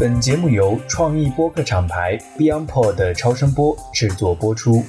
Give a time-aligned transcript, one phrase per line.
[0.00, 4.84] 本节目由创意播客厂牌 BeyondPod 的超声波制作播出。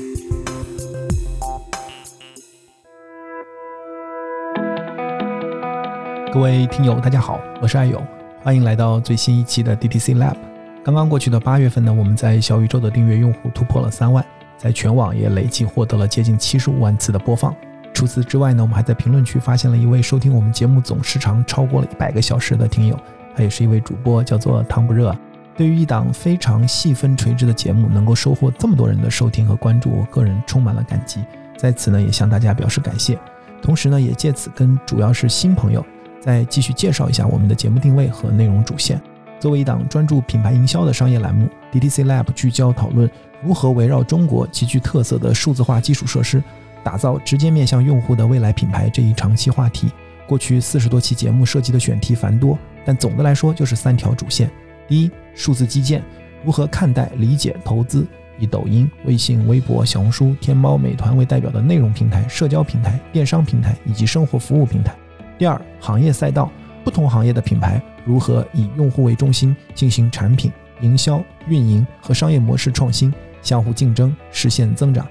[6.33, 8.03] 各位听友，大家好，我是艾勇，
[8.41, 10.35] 欢迎来到最新一期的 DTC Lab。
[10.83, 14.25] 刚刚过去的八月份呢，我们在小宇宙的订阅用户突破了三万，
[14.57, 17.55] 在全网也累计获得了接近七十五万次的播放。
[17.93, 22.99] 除此之外呢，我们还在评论区发现了一位收听我们节目总时长超过了一百个小时的听友，
[23.35, 25.15] 他也是一位主播，叫做汤不热。
[25.57, 31.23] 对于一档非常细分垂直的节目，能够收获这么多人的收听和关注，我个人充满了感激。
[31.57, 33.17] 在此呢，也向大家表示感谢。
[33.61, 35.85] 同时呢，也借此跟主要是新朋友
[36.19, 39.01] 再继续介绍一下我们的节目定位和内容主线。
[39.39, 43.09] 作为一档专注品牌营销的商业栏目，DTC Lab 聚焦讨论
[43.43, 46.43] 如何围绕中国极具特色的数字化基础设施。
[46.83, 49.89] 打造直接面向用户的未来品牌这一长期话题，
[50.27, 54.49] 过去四十多期节目涉及的选题繁多，但总的来说就是三条主线：
[54.87, 56.01] 第一，数字基建
[56.45, 58.05] 如何看待、理解投资，
[58.39, 64.93] 以抖音、微信、微博、小红书、天猫、美团为代表的内容平台、社交平台、电商平台以及生活服务平台；
[65.37, 66.49] 第二，行业赛道
[66.83, 70.51] 不同行业的品牌如何以用户为中心进行产品
[70.81, 75.03] 营销、运营和商业模式创新，相互竞争，实现增长；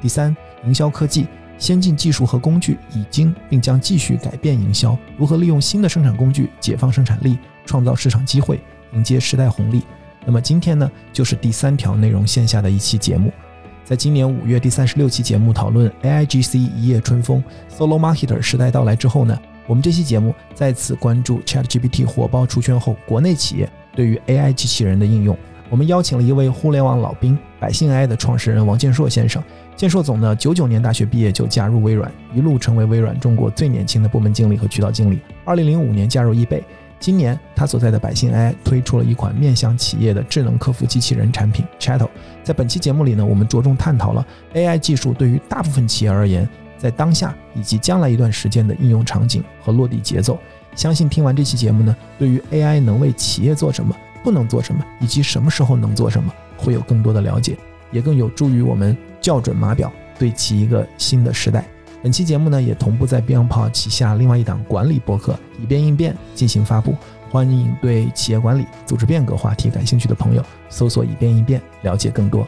[0.00, 0.36] 第三。
[0.66, 1.26] 营销科技
[1.60, 8.58] 先进技术和工具已经并将继续改变营销，如何利用新的生产工具解放生产力，创造市场机会，
[8.94, 9.82] 迎接时代红利？
[10.24, 13.30] 那么今天呢，就是第三条内容线下的一期节目。
[13.84, 25.36] 在今年五月第三十六期节目讨论 AIGC 一夜春风，Solo Marketer 时代到来之后呢，我们这期节目再次关注 ChatGPT 火爆出圈后，国内企业对于 AI 机器人的应用。
[25.68, 29.42] 我们邀请了一位互联网老兵，百姓 AI 的创始人王建硕先生。
[29.80, 35.20] 建硕总呢，九九年大学毕业就加入微软，一路成为微软中国最年轻的部门经理和渠道经理。
[35.42, 36.62] 二零零五年加入易贝，
[36.98, 42.10] 今年他所在的百姓 AI 推出了一款面向企业的智能客服机器人产品 Chatto。
[42.44, 46.46] 在本期节目里呢，我们着重探讨了 AI 技术对于大部分企业而言，
[46.76, 50.38] 在当下以及将来一段时间的应用场景和落地节奏。
[50.76, 53.96] 相信听完这期节目呢，对于 AI 能为企业做什么？
[54.22, 57.56] 不能做什么，以及什么时候能做什么，会有更多的了解，
[57.90, 61.64] 也更有助于我们校准码表，对齐一个新的时代。
[62.02, 66.94] 本期节目呢，也同步在 BeyondPod 旗下另外一档管理博客以变应变进行发布。
[67.30, 72.44] 欢迎对企业管理、组织变革话题感兴趣的朋友搜索“以变应变”了解更多。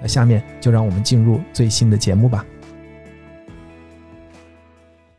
[0.00, 2.44] 那下面就让我们进入最新的节目吧。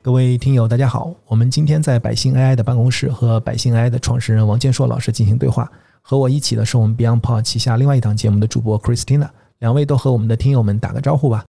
[0.01, 5.71] 各位听友，大家好，我们今天在百姓 AI 的办公室和百姓 AI 的创始人王建硕老师进行对话。
[6.01, 9.29] 和我一起的是我们 BeyondPod 旗下另外一档节目的主播 Christina，
[9.65, 11.43] 两位都和我们的听友们打个招呼吧。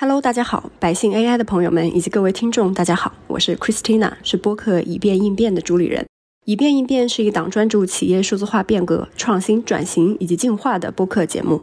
[0.00, 6.06] Hello，大家好，百姓 AI 的朋友们以及各位听众，大家好，我是 Christina，是播客以变应变的主理人。
[6.46, 11.60] 以变应变是一档专注企业数字化变革、创新转型以及进化的播客节目。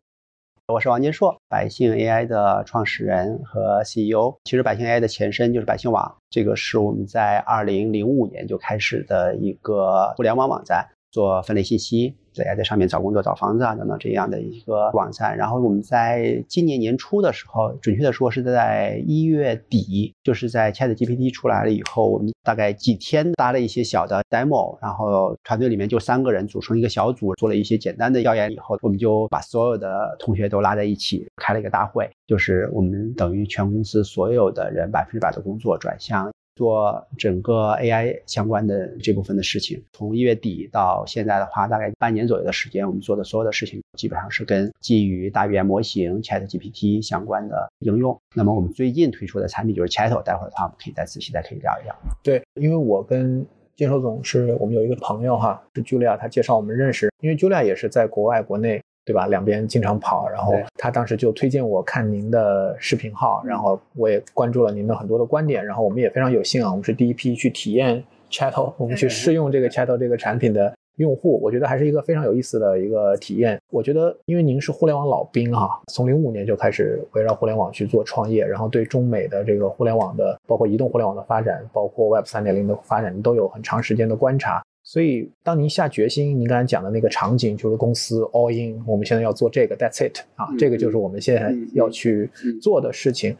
[0.67, 4.37] 我是王建硕，百姓 AI 的创始人和 CEO。
[4.43, 10.87] 其实百姓 AI 的前身就是百姓网，这个是我们在二零零五年就开始的一个互联网网站。
[11.09, 15.35] 做分类信息，在在上面找工作、找房子啊等等这样的一个网站。
[15.37, 36.31] 然后我们在今年年初的时候，准确的说是在一月底，就是在 ChatGPT 出来了以后，我们大概几天搭了一些小的 demo，然后团队里面就三个人组成一个小组，做了一些简单的调研以后，我们就把所有的同学都拉在一起，开了一个大会，就是我们等于全公司所有的人百分之百的工作转向。
[36.57, 48.19] 做整个 AI 相关的这部分的事情，从一月底到现在的话，大概半年左右的时间，我们做的所有的事情基本上是跟基于大语言模型 ChatGPT 相关的应用。
[48.33, 51.95] 那么我们最近推出的产品就是 Chat，待会儿的话我们可以再仔细再可以聊一聊。
[52.23, 58.81] 对，因为我跟建寿总是我们有一个朋友哈，是 Julia，他介绍我们认识，因为 Julia 也是在国外国内。
[59.07, 59.27] 对吧？
[59.27, 73.57] 两边经常跑，然后他当时就推荐我看您的视频号，然后我也关注了您的很多的观点，然后我们也非常有幸啊，我们是第一批去体验 Chatto，我们去试用这个 Chatto 这个产品的用户，我觉得还是一个非常有意思的一个体验。
[73.71, 84.61] 我觉得，因为您是互联网老兵哈，从零五年就开始围绕互联网去做创业，然后对中美的这个互联网的，包括移动互联网的发展，包括 Web 三点零的发展，都有很长时间的观察。
[84.89, 92.29] 所以，当您下决心，您刚才讲的那个场景，就是公司 all in，我们现在要做这个，that's it 啊，这个就是我们现在要去
[92.61, 93.35] 做的事情。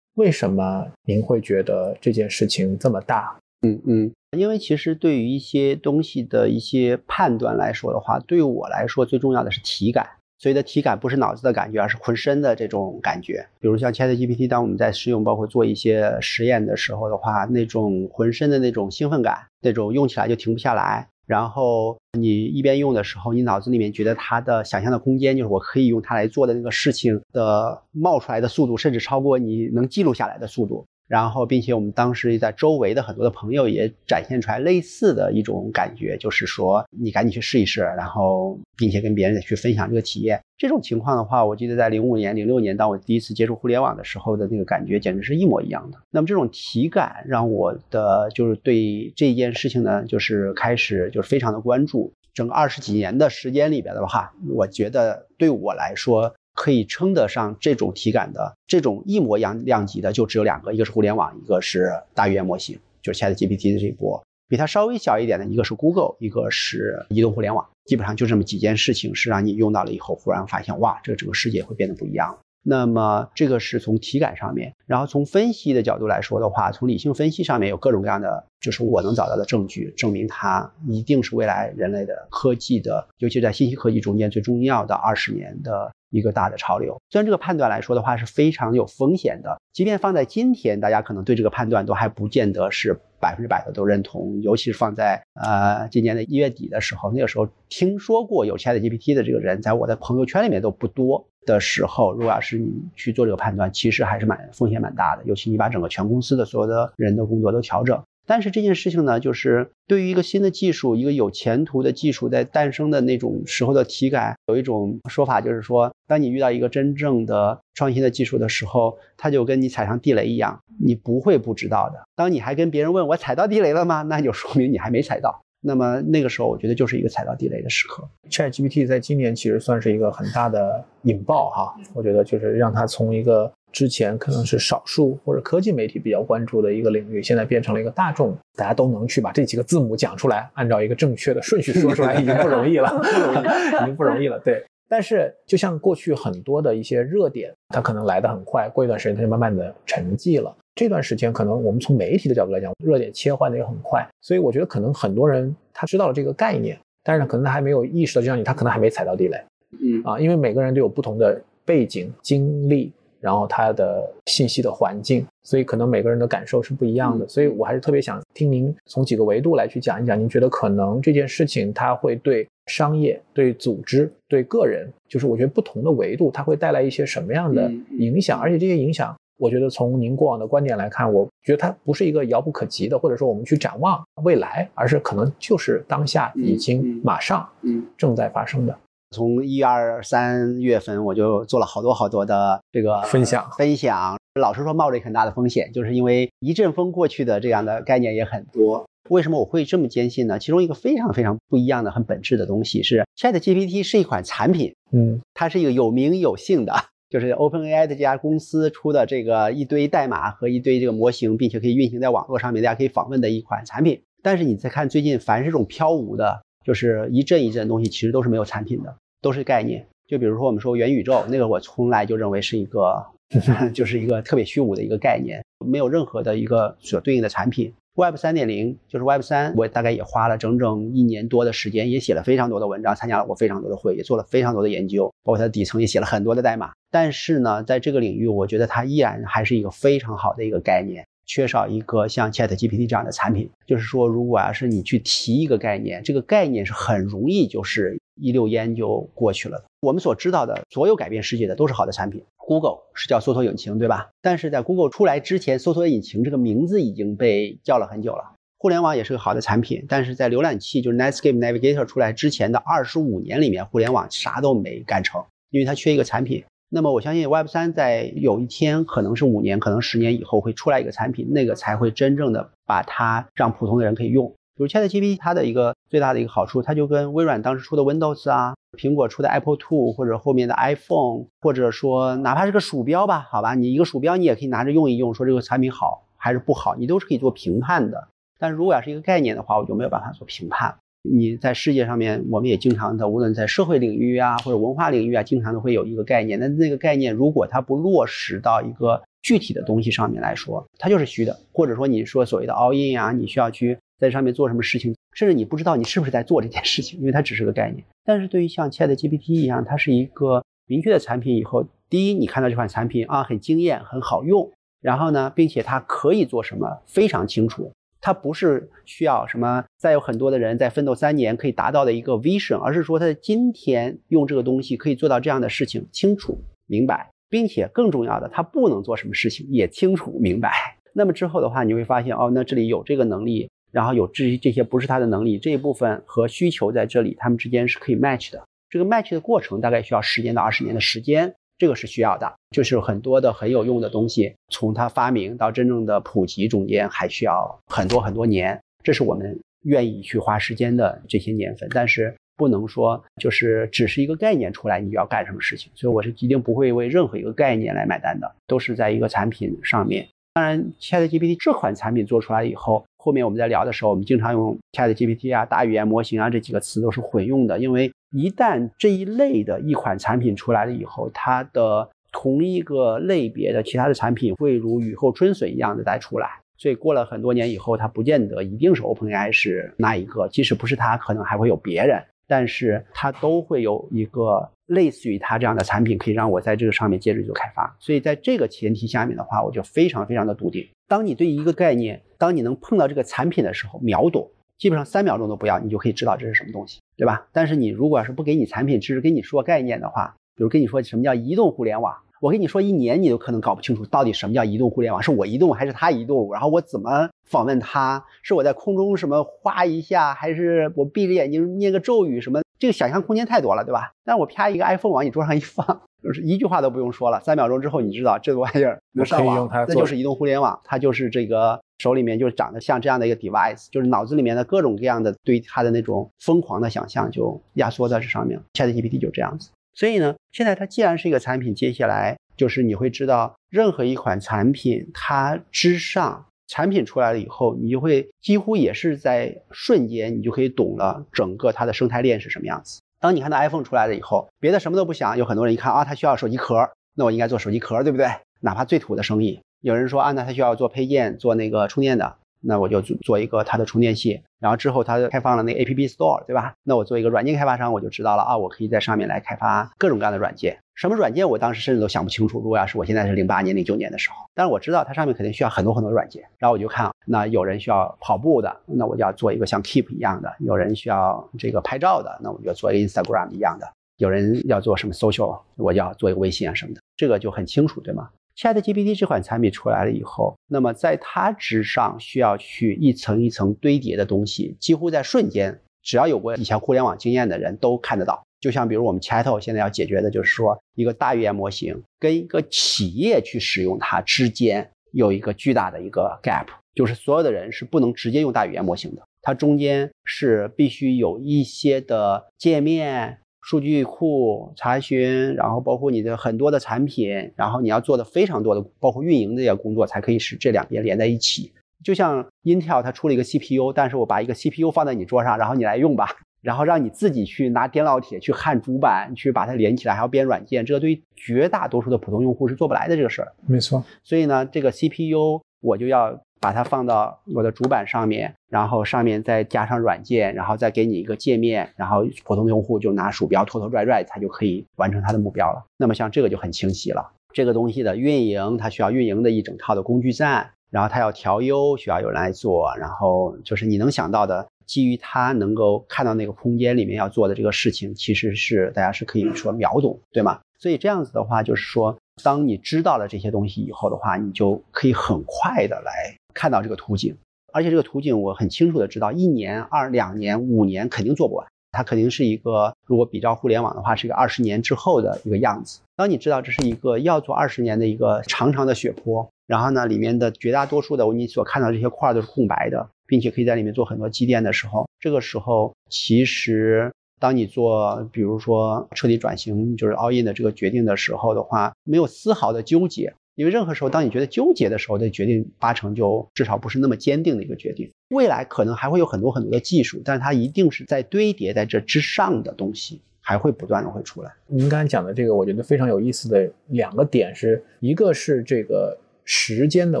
[0.14, 3.38] 为什么您会觉得这件事情这么大？
[3.66, 10.08] 嗯嗯，因为其实对于一些东西的一些判断来说的话，对于我来说最重要的是体感。
[10.38, 13.46] 所以的体感不是脑子的感觉，而是浑身的这种感觉。
[13.60, 30.84] 比如像 ChatGPT，当我们在试用，包括做一些实验的时候的话，那种浑身的那种兴奋感，那种用起来就停不下来，然后你一边用的时候，你脑子里面觉得它的想象的空间，就是我可以用它来做的那个事情的冒出来的速度，甚至超过你能记录下来的速度。
[31.06, 40.40] 然后，并且我们当时在周围的很多的朋友也展现出来类似的一种感觉，就是说你赶紧去试一试，然后并且跟别人去分享这个体验。
[40.56, 45.98] 这种情况的话，我记得在零五年、零六年，当我第一次接触互联网的时候的那个感觉，简直是一模一样的。
[46.10, 52.12] 那么这种体感让我的就是对这件事情呢，就是开始就是非常的关注。
[52.32, 56.34] 整个二十几年的时间里边的话，我觉得对我来说。
[56.54, 64.24] 可以称得上这种体感的这种一模一样量级的，就只有两个，一个是互联网，一个是大语言模型，就是 ChatGPT 的这一波。
[64.46, 67.66] 比它稍微小一点的，一个是 Google，一个是移动互联网。
[67.86, 72.38] 基本上就这么几件事情，是让你用到了以后，忽然发现，哇，这个整个世界会变得不一样。
[72.62, 85.92] 那么这个是从体感上面，然后从分析的角度来说的话，从理性分析上面有各种各样的，就是我能找到的证据，证明它一定是未来人类的科技的，尤其在信息科技中间最重要的二十年的。
[86.10, 108.00] 一个大的潮流，虽然这个判断来说的话是非常有风险的，即便放在今天，大家可能对这个判断都还不见得是百分之百的都认同，尤其是放在呃今年的一月底的时候，那个时候听说过有 ChatGPT 的这个人，在我的朋友圈里面都不多的时候，如果要是你去做这个判断，其实还是蛮风险蛮大的，尤其你把整个全公司的所有的人的工作都调整。
[108.26, 122.02] 但是这件事情呢，就是对于一个新的技术，一个有前途的技术在诞生的那种时候的体感，有一种说法就是说，当你遇到一个真正的创新的技术的时候，它就跟你踩上地雷一样，你不会不知道的。
[122.16, 124.02] 当你还跟别人问我踩到地雷了吗？
[124.02, 125.42] 那就说明你还没踩到。
[125.66, 128.06] 那么那个时候，我觉得就是一个踩到地雷的时刻。
[128.30, 133.52] ChatGPT 在今年其实算是一个很大的引爆哈，我觉得就是让它从一个。
[133.74, 144.38] 之前可能是少数或者科技媒体比较关注的一个领域，现在变成了一个大众，大家都能去把这几个字母讲出来，按照一个正确的顺序说出来，已经不容易了，不容易，已经不容易了。
[144.38, 150.56] 对，但是就像过去很多的一些热点，它可能来得很快，过一段时间它就慢慢的沉寂了。
[150.76, 159.36] 这段时间可能我们从媒体的角度来讲，热点切换的也很快，所以我觉得可能很多人他知道了这个概念，但是可能他还没有意识到，就像你，他可能还没踩到地雷。
[159.82, 162.92] 嗯啊，因为每个人都有不同的背景经历。
[163.24, 178.38] 然后它的信息的环境，所以可能每个人的感受是不一样的，所以我还是特别想听您从几个维度来去讲一讲，您觉得可能这件事情它会对商业、对组织、对个人，就是我觉得不同的维度，它会带来一些什么样的影响？
[178.38, 187.48] 而且这些影响，我觉得从您过往的观点来看，我觉得它不是一个遥不可及的，或者说我们去展望未来，而是可能就是当下已经马上
[187.96, 188.78] 正在发生的。
[189.14, 194.18] 从一二三月份，我就做了好多好多的这个分享分享。
[194.40, 198.84] 老实说，冒着很大的风险，就是因为一阵风过去的这样的概念也很多。
[199.10, 200.38] 为什么我会这么坚信呢？
[200.38, 206.72] 其中一个非常非常不一样的、很本质的东西是，ChatGPT 是一款产品，嗯，它是一个有名有姓的，
[207.10, 214.02] 就是 OpenAI 的这家公司出的这个一堆代码和一堆这个模型，并且可以运行在网络上面，大家可以访问的一款产品。
[214.22, 218.96] 但是你再看最近，凡是这种飘舞的，就是一阵一阵的东西，其实都是没有产品的。
[219.24, 223.02] 都是概念，就比如说我们说元宇宙，那个我从来就认为是一个
[223.72, 227.72] 就是一个特别虚无的一个概念，没有任何的一个所对应的产品。
[227.96, 236.72] Web 三点零就是 Web 三，我大概也花了整整一年多的时间，也写了非常多的文章，参加了过非常多的会，也做了非常多的研究，包括它的底层也写了很多的代码。
[236.90, 241.06] 但是呢，在这个领域，我觉得它依然还是一个非常好的一个概念。
[241.26, 249.64] 缺少一个像 Chat GPT 这样的产品，就是说，如果要是你去提一个概念，这个概念是很容易就是一溜烟就过去了。
[249.80, 252.24] 我们所知道的所有改变世界的都是好的产品。
[252.36, 254.10] Google 是叫搜索引擎，对吧？
[254.20, 258.34] 但是在 Google 出来之前，搜索引擎这个名字已经被叫了很久了。
[258.58, 266.44] 互联网也是个好的产品，但是在浏览器就是 Netscape Navigator 出来之前的二十五年里面，互联网啥都没干成，因为它缺一个产品。
[266.70, 274.34] 那么我相信 Web 三在有一天，可能是五年，可能十年以后会出来一个产品，那个才会真正的把它让普通的人可以用。
[274.56, 288.08] 比如 ChatGPT，它的一个最大的一个好处，它就跟微软当时出的 Windows 啊，苹果出的 Apple Two 或者后面的 iPhone，或者说哪怕是个鼠标吧，好吧，你一个鼠标你也可以拿着用一用，说这个产品好还是不好，你都是可以做评判的。
[288.38, 290.76] 但是如果要是一个概念的话，我就没有办法做评判。
[291.02, 296.38] 你在世界上面，我们也经常的，无论在社会领域啊，或者文化领域啊，经常都会有一个概念。
[296.40, 301.38] 那那个概念，如果它不落实到一个具体的东西上面来说，它就是虚的。
[301.52, 307.84] 或者说你说所谓的 all in 啊，你需要去在上面做什么事情，甚至你不知道你是不是在做这件事情，因为它只是个概念。
[308.04, 317.72] 但是对于像 Chat GPT 一样，它是一个明确的产品以后，第一，你看到这款产品啊，很惊艳，很好用，然后呢，并且它可以做什么非常清楚。
[318.00, 330.50] 它不是需要什么再有很多的人在奋斗三年可以达到的一个 vision，而是说他今天用这个东西可以做到这样的事情，清楚明白，并且更重要的，他不能做什么事情也清楚明白。
[330.92, 338.40] 那么之后的话，你会发现哦，那这里有这个能力，然后有这这些不是他的能力这一部分和需求在这里，他们之间是可以 match 的。
[338.70, 341.34] 这个 match 的过程大概需要十年到二十年的时间。
[341.56, 351.68] 这个是需要的，就是很多的很有用的东西，从它发明到真正的普及中间还需要很多很多年，这是我们愿意去花时间的这些年份。
[351.72, 355.70] 但是不能说就是只是一个概念出来，你就要干什么事情。
[355.76, 360.08] 所以我是一定不会为任何一个概念来买单的，都是在一个产品上面。
[360.34, 382.02] 当然，ChatGPT 这款产品做出来以后，后面我们在聊的时候，我们经常用 ChatGPT 啊、大语言模型啊这几个词都是混用的，因为一旦这一类的一款产品出来了以后，它的同一个类别的其他的产品会如雨后春笋一样的再出来，所以过了很多年以后，它不见得一定是 OpenAI 是那一个，即使不是它，可能还会有别人。
[382.34, 387.76] 但是它都会有一个类似于它这样的产品，可以让我在这个上面接着做开发。
[387.78, 390.68] 所以在这个前提下面的话，我就非常非常的笃定。
[390.88, 397.24] 当你对一个概念，当你能碰到这个产品的时候，秒懂，基本上三秒钟都不要，你就可以知道这是什么东西，对吧？
[397.32, 401.94] 但是你如果是不给你产品只是，跟你说概念的话，比如跟你说什么叫移动互联网。
[402.20, 406.32] 我跟你说，一年你都可能搞不清楚到底什么叫移动互联网，是我移动还是他移动？
[406.32, 408.04] 然后我怎么访问他？
[408.22, 412.40] 是我在空中什么画一下，还是我闭着眼睛念个咒语什么？
[412.58, 413.92] 这个想象空间太多了，对吧？
[414.04, 428.40] 但我啪一个 iPhone 往你桌上一放，就是一句话都不用说了，三秒钟之后你知道这个玩意儿能上网，那就是移动互联网，它就是这个手里面就长得像这样的一个 device，就是脑子里面的各种各样的对它的那种疯狂的想象就压缩在这上面。
[428.54, 429.50] ChatGPT 就这样子。
[429.74, 442.80] 所以呢，现在它既然是一个产品，接下来就是你会知道，任何一款产品它之上，产品出来了以后，你就会几乎也是在瞬间，你就可以懂了整个它的生态链是什么样子。
[443.00, 448.06] 当你看到 iPhone 出来了以后，别的什么都不想，有很多人一看啊，它需要手机壳，那我应该做手机壳，对不对？
[448.40, 452.16] 哪怕最土的生意，有人说啊，那它需要做配件，做那个充电的。
[452.46, 456.54] 那我就做一个它的充电器，然后之后它开放了那 App Store，对吧？
[456.62, 460.58] 那我做一个软件开发商，我就知道了啊，我可以在上面来开发各种各样的软件。
[460.74, 461.28] 什么软件？
[461.28, 462.40] 我当时甚至都想不清楚。
[462.40, 466.22] 如果要是我现在是零八年、零九年的时候，但是我知道它上面肯定需要很多很多软件。
[466.38, 473.66] 然后我就看，那有人需要跑步的，那我就要做一个像 Keep 一样的；有人需要这个拍照的，那我就做 Instagram 一样的；
[473.98, 476.80] 有人要做什么 Social，我就要做一个微信啊什么的。
[476.96, 488.22] 这个就很清楚，对吗？ChatGPT 这款产品出来了以后，那么在它之上需要去一层一层堆叠的东西，几乎在瞬间，只要有过以前互联网经验的人都看得到。
[488.40, 503.20] 就像比如我们 Chat 现在要解决的就是说，一个大语言模型跟一个企业去使用它之间有一个巨大的一个 gap，就是所有的人是不能直接用大语言模型的，它中间是必须有一些的界面。
[503.46, 511.52] 数据库查询，然后包括你的很多的产品，然后你要做的非常多的，包括运营这些工作，才可以使这两边连在一起。
[511.82, 516.08] 就像 Intel 它出了一个 CPU，但是我把一个 CPU 放在你桌上，然后你来用吧，
[516.40, 523.30] 然后让你自己去拿电烙铁去焊主板，去把它连起来，还要编软件，这个对于绝大多数的普通用户是做不来的这个事儿。
[523.46, 523.84] 没错。
[524.02, 526.18] 所以呢，这个 CPU 我就要。
[526.40, 535.64] 把它放到我的主板上面，然后上面再加上软件，然后再给你一个界面，然后普通用户就拿鼠标拖拖拽拽，它就可以完成它的目标了。
[535.76, 537.12] 那么像这个就很清晰了。
[537.32, 550.40] 这个东西的运营，它需要运营的一整套的工具站，然后它要调优，需要有人来做，然后就是你能想到的，基于它能够看到那个空间里面要做的这个事情，其实是大家是可以说秒懂，对吗？
[550.58, 556.14] 所以这样子的话，就是说，当你知道了这些东西以后的话，你就可以很快的来。
[556.34, 557.16] 看到这个图景，
[557.52, 565.80] 而且这个图景我很清楚的知道，一年、二两年、五年肯定做不完，它肯定是一个，如果比照互联网的话，是一个二十年之后的一个样子。
[565.96, 583.14] 当你知道这是一个要做二十年的一个长长的雪坡，然后呢，里面的绝大多数的你所看到这些块都是空白的，并且可以在里面做很多积淀的时候，这个时候其实当你做，比如说彻底转型，就是 all in 的这个决定的时候的话，没有丝毫的纠结。
[583.36, 587.90] 因为任何时候，当你觉得纠结的时候，的决定八成就至少不是那么坚定的一个决定。
[588.10, 594.30] 未来可能还会有很多很多的技术，但是它一定是在堆叠在这之上的东西，还会不断的会出来。
[594.46, 600.00] 您刚才讲的这个，我觉得非常有意思的两个点是，一个是这个时间的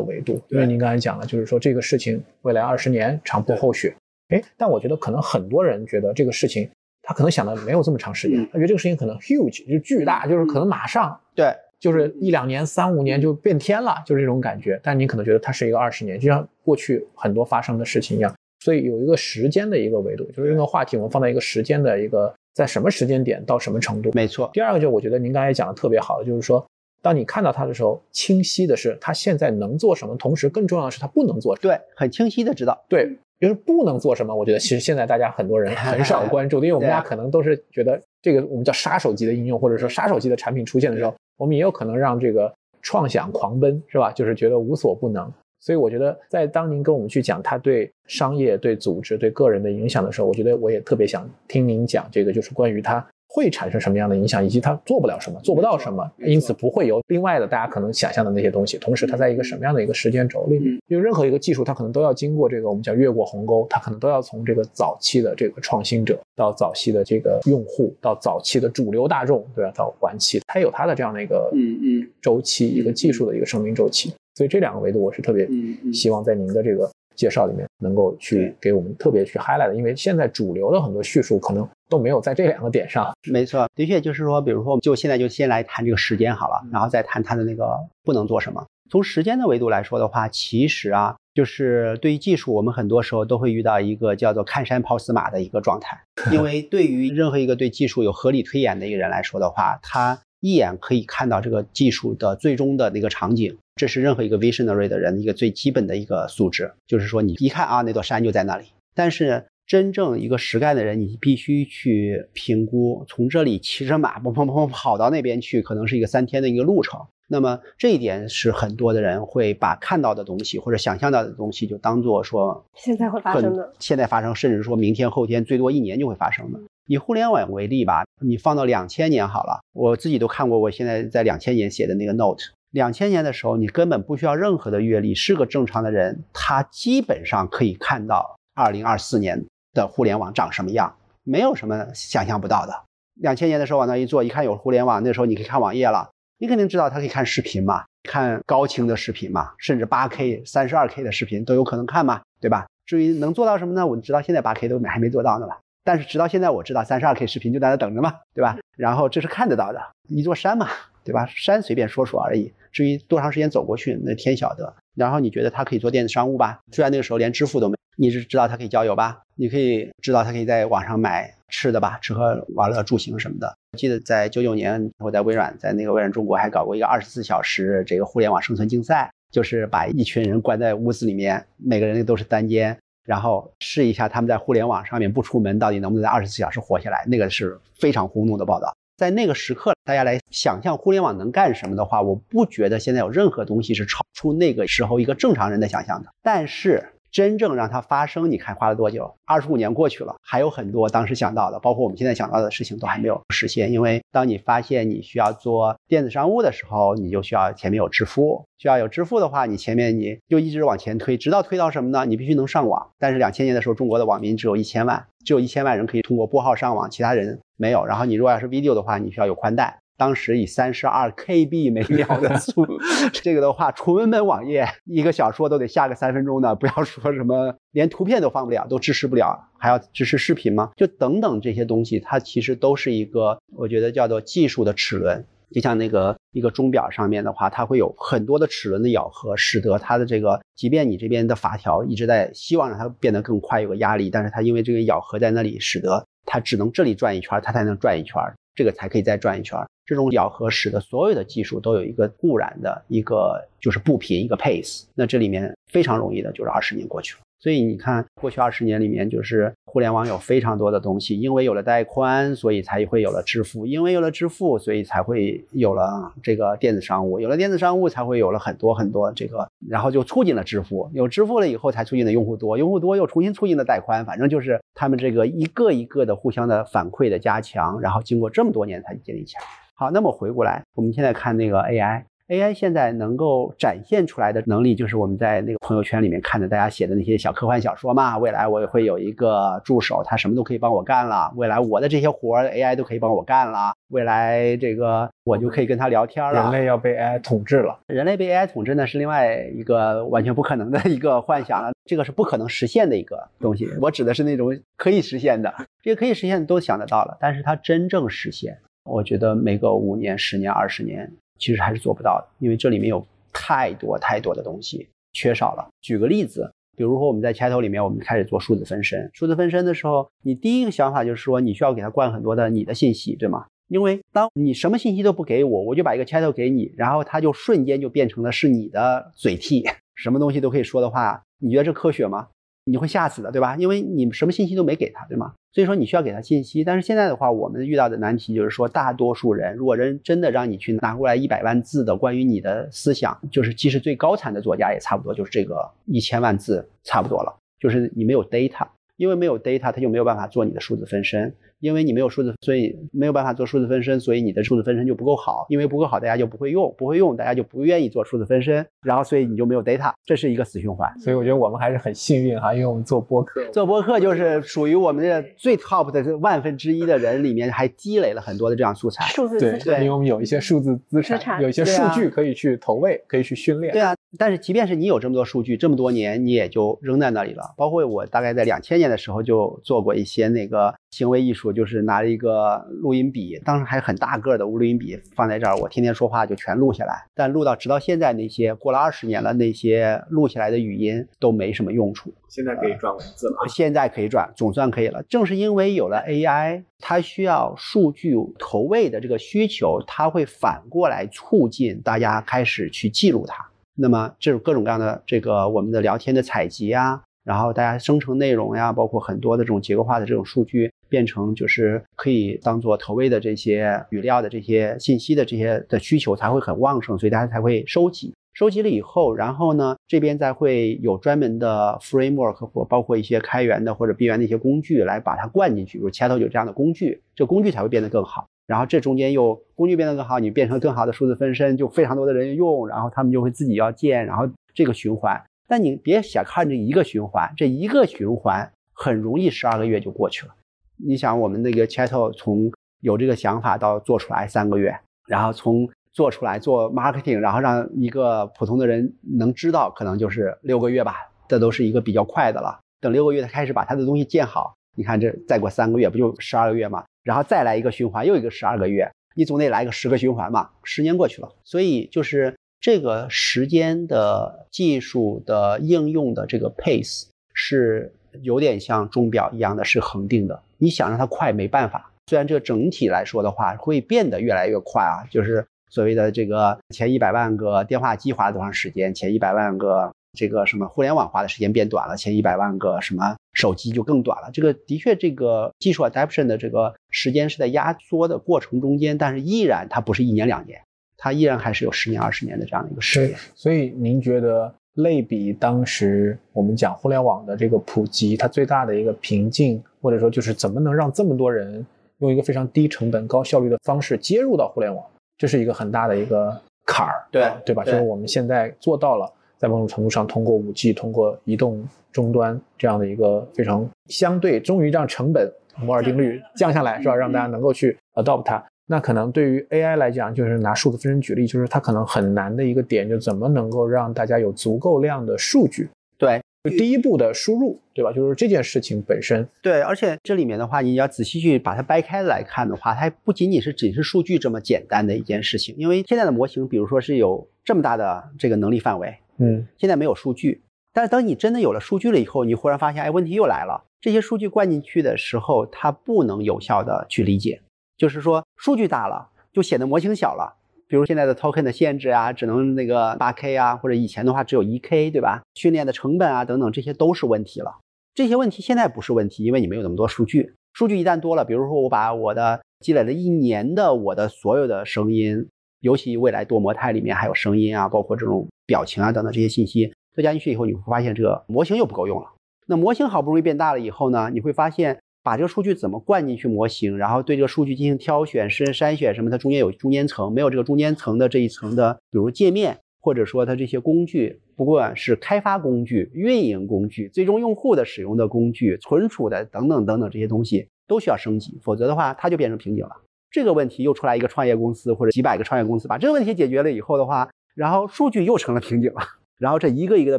[0.02, 3.96] 维度，因为您刚才讲了，就是说这个事情未来二十年长坡厚雪，
[4.28, 6.70] 哎，但我觉得可能很多人觉得这个事情，
[7.02, 11.52] 他可能想的没有这么长时间，他觉得这个事情可能 huge 就巨大，就是可能马上对。
[11.84, 14.80] 就是一两年、三五年就变天了，就是这种感觉。
[14.82, 18.34] 但你可能觉得它是一个二十年，就像过去很多发生的事情一样。
[18.60, 24.10] 所以有一个时间的一个维度，就是这个话题我们放在一个时间的一个在什么时间点到什么程度。
[24.14, 24.48] 没错。
[24.54, 26.66] 第二个就我觉得您刚才讲的特别好，就是说。
[27.02, 31.74] 当你看到它的时候，清晰的是它现在能做什么，同时更重要的是它不能做什么。
[31.74, 32.82] 对，很清晰的知道。
[32.88, 34.34] 对，就是不能做什么。
[34.34, 44.12] 我觉得其实现在大家很多人很少 关注，因为我们大家可能都是觉得这个我们叫杀手级的应用，或者说杀手级的产品出现的时候，我们也有可能让这个创想狂奔，是吧？
[44.12, 45.32] 就是觉得无所不能。
[45.60, 53.04] 所以我觉得，在当您跟我们去讲他对商业、对组织、对个人的影响的时候，我觉得我也特别想听您讲这个，就是关于他。
[53.34, 58.78] 会产生什么样的影响，以及它做不了什么，做不到什么，因此不会有另外的大家可能想象的那些东西。
[58.78, 60.54] 同时，它在一个什么样的一个时间轴里？
[60.86, 69.72] 因为任何一个技术，它可能都要经过这个我们叫越过鸿沟，它可能都要从这个早期的这个创新者，到早期的这个用户，到早期的主流大众，对吧？
[69.74, 74.14] 到晚期，它有它的这样的一个嗯嗯周期，一个技术的一个生命周期。
[74.36, 75.48] 所以这两个维度，我是特别
[75.92, 76.88] 希望在您的这个。
[77.14, 83.12] 介绍里面能够去给我们特别去 highlight 的，因为现在主流的很多叙述可能都没有在这两个点上。
[83.30, 88.64] 没错，的确就是说，比如说，就现在就先来谈这个时间好了，然后再谈它的那个不能做什么。
[88.90, 95.98] 从时间的维度来说的话，其实啊，就是对于技术，我们很多时候都会遇到一个叫做看山跑死马的一个状态。
[96.30, 103.56] 因为对于任何一个对技术有合理推演的一个人来说的话，他一眼可以看到这个技术的最终的那个场景。
[103.76, 108.66] 这是任何一个 visionary 的人一个最基本的一个素质，就是说你一看啊，那座山就在那里。
[108.94, 117.00] 但是真正一个实干的人，你必须去评估，从这里骑着马砰砰砰跑到那边去，可能是一个三天的一个路程。
[117.26, 126.60] 那么这一点是很多的人会把看到的东西或者想象到的东西，就当做说现在会发生的，现在发生，甚至说明天、后天，最多一年就会发生的。
[126.86, 132.44] 以互联网为例吧，你放到两千年好了，我自己都看过，我现在在两千年写的那个 note。
[132.74, 142.72] 两千年的时候，你根本不需要任何的阅历，是个正常的人，他基本上可以看到二零二四年的互联网长什么样，没有什么想象不到的。
[143.14, 152.66] 两千年的时候往那一坐，一看有互联网，那时候你可以看网页了，你肯定知道他可以看视频嘛，看高清的视频嘛，甚至八 K、三十二 K 的视频都有可能看嘛，对吧？
[152.86, 153.86] 至于能做到什么呢？
[153.86, 155.60] 我直到现在八 K 都还没做到呢吧？
[155.84, 158.58] 但是直到现在我知道三十二 K 视频就在那等着嘛，对吧？
[158.76, 160.66] 然后这是看得到的，一座山嘛，
[161.04, 161.26] 对吧？
[161.26, 162.52] 山随便说说而已。
[162.72, 164.74] 至于多长时间走过去，那天晓得。
[164.96, 166.58] 然后你觉得他可以做电子商务吧？
[166.72, 169.20] 虽然那个时候连支付都没，你是知道他可以交友吧？
[169.36, 171.98] 你可以知道他可以在网上买吃的吧？
[172.00, 173.56] 吃喝玩乐住行什么的。
[173.76, 187.04] 记得在九九年，我在微软，在那个微软中国还搞过一个二十四小时这个互联网生存竞赛，就是把一群人关在屋子里面，每个人都是单间，然后试一下他们在互联网上面不出门到底能不能在二十四小时活下来。
[187.06, 188.74] 那个是非常轰动的报道。
[188.96, 196.10] 在那个时刻，大家来想象互联网能干什么的话，我不觉得现在有任何东西是超出那个时候一个正常人的想象的。
[196.22, 196.93] 但是。
[197.14, 199.14] 真正让它发生，你看花了多久？
[199.24, 203.70] 二十五年过去了，还有很多当时想到的，包括我们现在想到的事情都还没有实现。
[203.70, 212.04] 因为当你发现你需要做电子商务的时候，你就需要前面有支付，需要有支付的话，你前面你就一直往前推，直到推到什么呢？
[212.04, 212.90] 你必须能上网。
[212.98, 217.86] 但是两千年的时候，中国的网民只有一千万，只有一千万人可以通过拨号上网，其他人没有。
[217.86, 219.78] 然后你如果要是 video 的话，你需要有宽带。
[219.96, 222.78] 当时以三十二 KB 每秒的速度，
[223.12, 230.70] 这个的话，纯文本网页一个小说都得下个三分钟呢，不要说什么连图片都放不了，都支持不了，还要支持视频吗？
[230.76, 235.24] 就等等这些东西，它其实都是一个，我觉得叫做技术的齿轮。
[235.52, 248.20] 就像那个一个钟表上面的话，它会有很多的齿轮的咬合，使得它的这个，即便你这边的发条一直在希望让它变得更快，有个压力，但是它因为这个咬合在那里，使得它只能这里转一圈，它才能转一圈。
[248.56, 249.58] 这个才可以再转一圈。
[249.86, 254.84] 这种咬合使得所有的技术都有一个固然的一个就是步频一个 pace。
[254.94, 257.20] 那这里面非常容易的就是二十年过去了。
[257.40, 270.88] 所以你看，过去二十年里面，就是互联网有非常多的东西，因为有了带宽，所以才会有了支付；因为有了支付，所以才会有了这个电子商务；有了电子商务，才会有了很多很多这个，然后就促进了支付。
[270.94, 274.06] 有支付了以后，才促进了用户多，用户多又重新促进了带宽。
[274.06, 279.42] 反正就是他们这个一个一个的互相的反馈的加强，然后经过这么多年才建立起来。
[279.76, 282.04] 好，那么回过来，我们现在看那个 AI。
[282.28, 288.16] AI 现在能够展现出来的能力，就是我们在那个朋友圈里面看的大家写的那些小科幻小说嘛。
[288.16, 291.30] 未来我也会有一个助手，他什么都可以帮我干了。
[291.36, 293.74] 未来我的这些活儿，AI 都可以帮我干了。
[293.88, 296.44] 未来这个我就可以跟他聊天了。
[296.44, 297.78] 人类要被 AI 统治了？
[297.88, 301.72] 人类被 AI 统治呢，是另外一个完全不可能的一个幻想了。
[301.84, 303.68] 这个是不可能实现的一个东西。
[303.82, 311.10] 我指的是那种可以实现的，这个可以实现的都想得到了，但是它真正实现，我觉得没个五年、十年、二十年。
[311.36, 315.68] 其实还是做不到的，因为这里面有太多太多的东西缺少了。
[315.82, 319.10] 举个例子，比如说我们在 Chat 里面，我们开始做数字分身。
[319.12, 323.46] 数字分身的时候，你第一个想法就是说，你需要给它灌很多的你的信息，对吗？
[323.66, 329.64] 因为当你什么信息都不给我，我就把一个 Chat 给你，然后它就瞬间就变成了是你的嘴替，
[329.96, 332.28] 什么东西都可以说的话，你觉得这科学吗？
[332.64, 333.56] 你会吓死的，对吧？
[333.56, 335.34] 因为你什么信息都没给他，对吗？
[335.52, 336.64] 所以说你需要给他信息。
[336.64, 351.34] 但是现在的话，我们遇到的难题就是说，大多数人如果人真的让你去拿过来一百万字的关于你的思想，就是即使最高产的作家也差不多就是这个一千万字差不多了，就是你没有 data，因为没有 data，他就没有办法做你的数字分身。
[351.64, 355.46] 因为你没有数字，所以没有办法做数字分身，所以你的数字分身就不够好。
[355.48, 360.92] 因为不够好，大家就不会用，不会用，大家就不愿意做数字分身，然后所以你就没有 data，这是一个死循环。
[360.98, 369.06] 所以我觉得我们还是很幸运哈，因为我们做播客，做播客就是属于我们的最 top 的万分之一的人里面，还积累了很多的这样素材。
[369.06, 373.72] 数字资产，因为我们有一些数字资产，有一些数据可以去投喂，可以去训练。
[373.72, 377.54] 对啊，但是即便是你有这么多数据，这么多年你也就扔在那里了。
[377.56, 382.64] 包括我大概在两千年的时候就做过一些那个行为艺术，就是拿了一个。
[382.84, 387.06] 录音笔，当时还很大个的录音笔放在这儿，我天天说话就全录下来。
[387.14, 392.12] 但录到直到现在，那些过了二十年了，那些录下来的语音都没什么用处。
[392.28, 395.02] 现在可以转文字了，现在可以转，总算可以了。
[395.04, 403.44] 正是因为有了 AI，它需要数据投喂的这个需求，它会反过来促进大家开始去记录它。
[403.76, 407.02] 那么这种各种各样的这个我们的聊天的采集啊。
[407.24, 418.14] 然后大家生成内容呀，包括很多的这种结构化的这种数据，变成就是可以当做投喂的这些语料的这些信息的这些的需求才会很旺盛，所以大家才会收集。
[418.32, 428.26] 收集了以后，然后呢，这边再会有专门的 framework 或包括一些开源的或者闭源的一些工具来把它灌进去，比如 Chat 有这样的工具，这工具才会变得更好。
[428.46, 435.20] 然后这中间又工具变得更好，你变成更好的数字分身，就非常多的人用，然后他们就会自己要建，然后这个循环。
[435.48, 440.34] 但你别小看这一个循环，这一个循环很容易十二个月就过去了。
[440.76, 450.96] 你想，我们那个 Chat 从有这个想法到做出来三个月，然后从做出来做 marketing，然后让一个普通的人能知道，可能就是六个月吧。
[451.28, 452.60] 这都是一个比较快的了。
[452.80, 456.84] 等六个月他开始把他的东西建好，你看这再过三个月不就十二个月嘛？
[457.02, 460.50] 然后再来一个循环，又一个十二个月，你总得来个十个循环嘛？
[460.62, 462.34] 十年过去了，所以就是。
[462.60, 470.42] 这个时间的技术的应用的这个 pace 是有点像钟表一样的，是恒定的。
[470.58, 471.90] 你想让它快没办法。
[472.06, 484.30] 虽然这个整体来说的话会变得越来越快啊，就是所谓的这个前一百万个电话机花了多长时间，前一百万个这个什么互联网花的时间变短了，前一百万个什么手机就更短了。
[484.32, 490.60] 这个的确，这个技术 adoption 的这个时间是在压缩的过程中间，但是依然它不是一年两年。
[490.96, 493.18] 它依然还是有十年、二十年的这样的一个时间。
[493.34, 501.64] 所以您觉得类比当时我们讲互联网的这个普及，它最大的一个瓶颈，或者说就是怎么能让这么多人
[501.98, 504.84] 用一个非常低成本、高效率的方式接入到互联网，
[505.16, 507.62] 这是一个很大的一个坎儿，对对吧？
[507.62, 516.96] 就是我们现在做到了，在某种程度上通过五 G、通过移动终端这样的一个非常相对，终于让成本摩尔定律降下来，是吧？
[516.96, 518.44] 让大家能够去 adopt 它。
[518.66, 525.68] 那可能对于 AI 来讲，就是拿数字分身举例，就是它可能很难的一个点，就怎么能够让大家有足够量的数据？
[525.98, 527.92] 对，就第一步的输入，对吧？
[527.92, 529.26] 就是这件事情本身。
[529.42, 535.54] 对，而且这里面的话，你要仔细去把它掰开来看的话，它不仅仅是只是数据这么简单的一件事情。
[535.58, 543.62] 因为现在的模型，比如说是有这么大的这个能力范围，嗯，现在没有数据，但是等你真的有了数据了以后，你忽然发现，哎，问题又来了。
[543.82, 547.42] 这些数据灌进去的时候，它不能有效的去理解，
[547.76, 549.10] 就是说数据大了。
[549.34, 550.36] 就显得模型小了，
[550.68, 555.22] 比如现在的 token 的限制啊，只能那个八 k 啊，或者以前的话只有一 k，对吧？
[555.34, 557.58] 训练的成本啊等等，这些都是问题了。
[557.96, 560.34] 这些问题现在不是问题，因为你没有那么多数据。
[560.52, 572.06] 数据一旦多了，比如说我把我的积累了一年的我的所有的声音，尤其未来多模态里面还有声音啊，包括这种表情啊等等这些信息都加进去以后，你会发现这个模型又不够用了。
[572.46, 574.78] 那模型好不容易变大了以后呢，你会发现。
[575.04, 579.10] 把这个数据怎么灌进去模型，然后对这个数据进行挑选、筛筛选什么？
[579.10, 592.70] 它中间有中间层，没有这个中间层的这一层的，比如界面，或者说它这些工具，不管是开发工具、运营工具、最终用户的使用的工具、存储的等等等等这些东西都需要升级，否则的话它就变成瓶颈了。
[593.10, 598.80] 这个问题又出来一个创业公司或者几百个创业公司把这个问题解决了以后的话，然后数据又成了瓶颈了，
[599.20, 599.98] 然后这一个一个的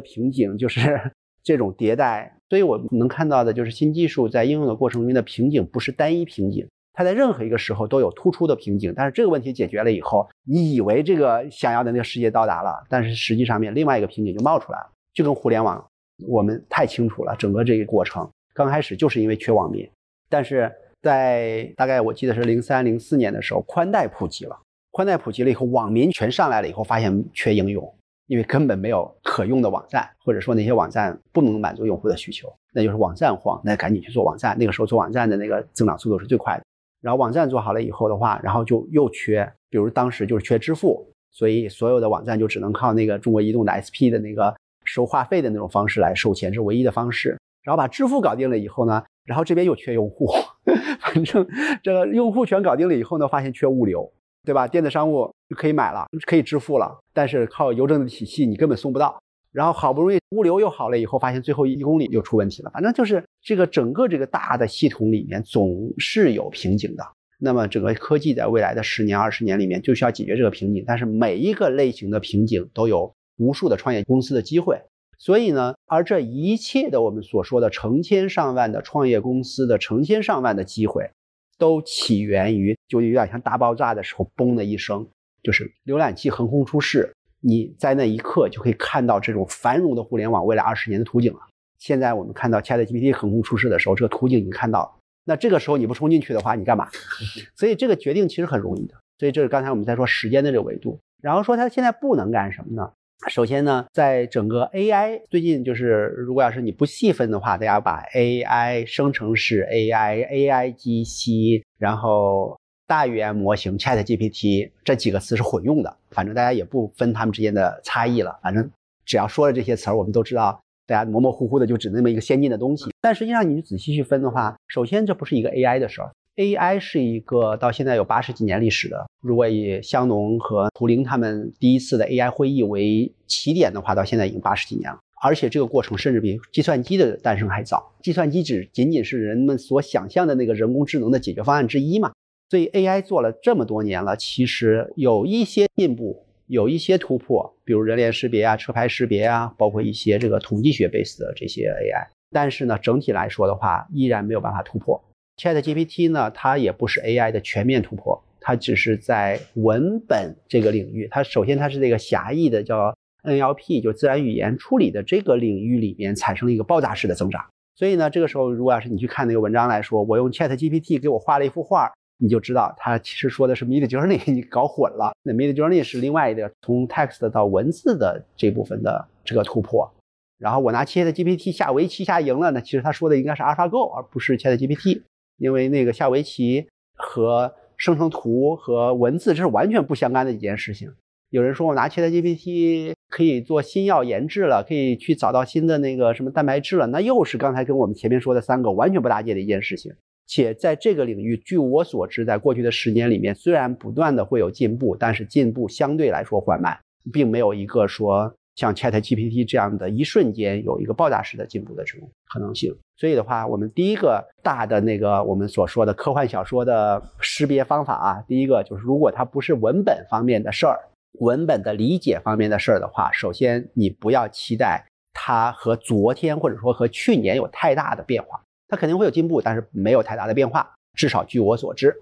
[0.00, 1.12] 瓶颈就是
[1.44, 2.35] 这种迭代。
[2.48, 8.92] 所以我能看到的就是新技术在应用的过程中的瓶颈不是单一瓶颈，它在任何一个时候都有突出的瓶颈。
[8.96, 15.84] 但是这个问题解决了以后，你以为这个想要的那个世界到达了，但是实际上面另外一个瓶颈就冒出来了，就跟互联网，
[16.28, 19.88] 我们太清楚了，整个这个过程刚开始就是因为缺网民，
[20.28, 24.56] 但是在大概我记得是零三零四年的时候，宽带普及了，
[24.92, 27.92] 宽带普及了以后，网民全上来了以后，发现缺应用。
[28.26, 34.56] 因为根本没有可用的网站，或者说那些网站不能满足用户的需求，那就是网站荒，那赶紧去做网站。
[34.58, 36.64] 那个时候做网站的那个增长速度是最快的。
[37.00, 47.38] 然后网站做好了以后的话，然后就又缺，比如当时就是缺支付，所以所有的网站就只能靠那个中国移动的 SP 的那个收话费的那种方式来收钱，是唯一的方式。
[47.62, 50.28] 然后把支付搞定了以后呢，然后这边又缺用户，
[51.00, 51.46] 反正
[51.82, 54.12] 这个用户全搞定了以后呢，发现缺物流。
[54.46, 54.66] 对吧？
[54.66, 59.20] 电子商务就可以买了，可以支付了，但是靠邮政的体系你根本送不到。
[59.50, 62.70] 然后好不容易物流又好了以后，发现最后一公里又出问题了。
[62.70, 67.04] 反正就是这个整个这个大的系统里面总是有瓶颈的。
[67.40, 70.84] 那么整个科技在未来的十年、二十年里面就需要解决这个瓶颈。
[70.86, 74.80] 但是每一个类型的瓶颈都有无数的创业公司的机会。
[75.18, 81.10] 所以呢，而这一切的我们所说的成千上万的创业公司的成千上万的机会。
[81.58, 85.06] 都起源于，就有点像大爆炸的时候，嘣的一声，
[85.42, 91.40] 就是浏览器横空出世，你在那一刻就可以看到这种繁荣的互联网未来二十年的图景了。
[91.78, 95.00] 现在我们看到 ChatGPT 横空出世的时候，这个图景已经看到了。
[95.24, 96.88] 那这个时候你不冲进去的话，你干嘛？
[97.56, 98.94] 所以这个决定其实很容易的。
[99.18, 102.92] 所以这是刚才我们在说时间的这个维度，然后说它现在不能干什么呢？
[103.28, 118.38] 首先呢，在整个 AI 最近就是，如果要是你不细分的话，大家把 AI 生成式 AI、AI 机器，然后大语言模型 ChatGPT 这几个词是混用的，反正大家也不分它们之间的差异了。
[118.42, 118.70] 反正
[119.04, 122.92] 只要说了这些词儿，我们都知道，大家模模糊糊的就指那么一个先进的东西。
[123.00, 126.12] 但实际上你仔细去分的话，首先这不是一个 AI 的事儿。
[126.36, 129.06] AI 是一个到现在有八十几年历史的。
[129.22, 134.98] 如果以香农和图灵他们第一次的 AI 会议为起点的话，到现在已经八十几年了。
[135.22, 137.90] 而且这个过程甚至比计算机的诞生还早。
[138.02, 142.12] 计算机只仅仅是人们所想象的那个人工智能的解决方案之一嘛。
[142.50, 152.08] 所以 AI 做了这么多年了，其实有一些进步，有一些突破，比如人脸识别啊、车牌识别啊，包括一些这个统计学 base 的这些 AI。
[152.30, 155.02] 但是呢，整体来说的话，依然没有办法突破。
[155.36, 167.44] Chat GPT 呢，它也不是 AI 的全面突破，它只是在文本这个领域，它首先它是这个狭义的叫 NLP，就自然语言处理的这个领域里面产生了一个爆炸式的增长。
[167.74, 175.14] 所以呢，这个时候如果要是你去看那个文章来说，我用 Chat GPT 给我画了一幅画，你就知道它其实说的是 Mid Journey， 你搞混了。
[175.22, 179.92] 那 Mid Journey 是另外一个从 text 到文字的这部分的这个突破。
[180.38, 185.02] 然后我拿 Chat GPT 下围棋下赢了，那其实他说的应该是 AlphaGo，而不是 Chat GPT。
[185.38, 190.90] 因为那个下围棋和生成图和文字这是完全不相干的一件事情。
[191.30, 199.92] 有人说我拿 ChatGPT 可以做新药研制了，可以去找到新的那个什么蛋白质了，那又是刚才跟我们前面说的三个完全不搭界的一件事情。
[200.26, 206.78] 且在这个领域，据我所知，在过去的十年里面，虽然不断的会有进步，但是进步相对来说缓慢，
[207.12, 208.34] 并没有一个说。
[208.56, 220.80] 像 Chat GPT 这样的一瞬间有一个爆炸式的进步的这种可能性，所以的话，我们第一个大的那个我们所说的科幻小说的识别方法啊，第一个就是如果它不是文本方面的事儿，
[221.20, 231.94] 文本的理解方面的事儿的话，首先你不要期待它和昨天或者说和去年有太大的变化，它肯定会有进步，但是没有太大的变化，至少据我所知。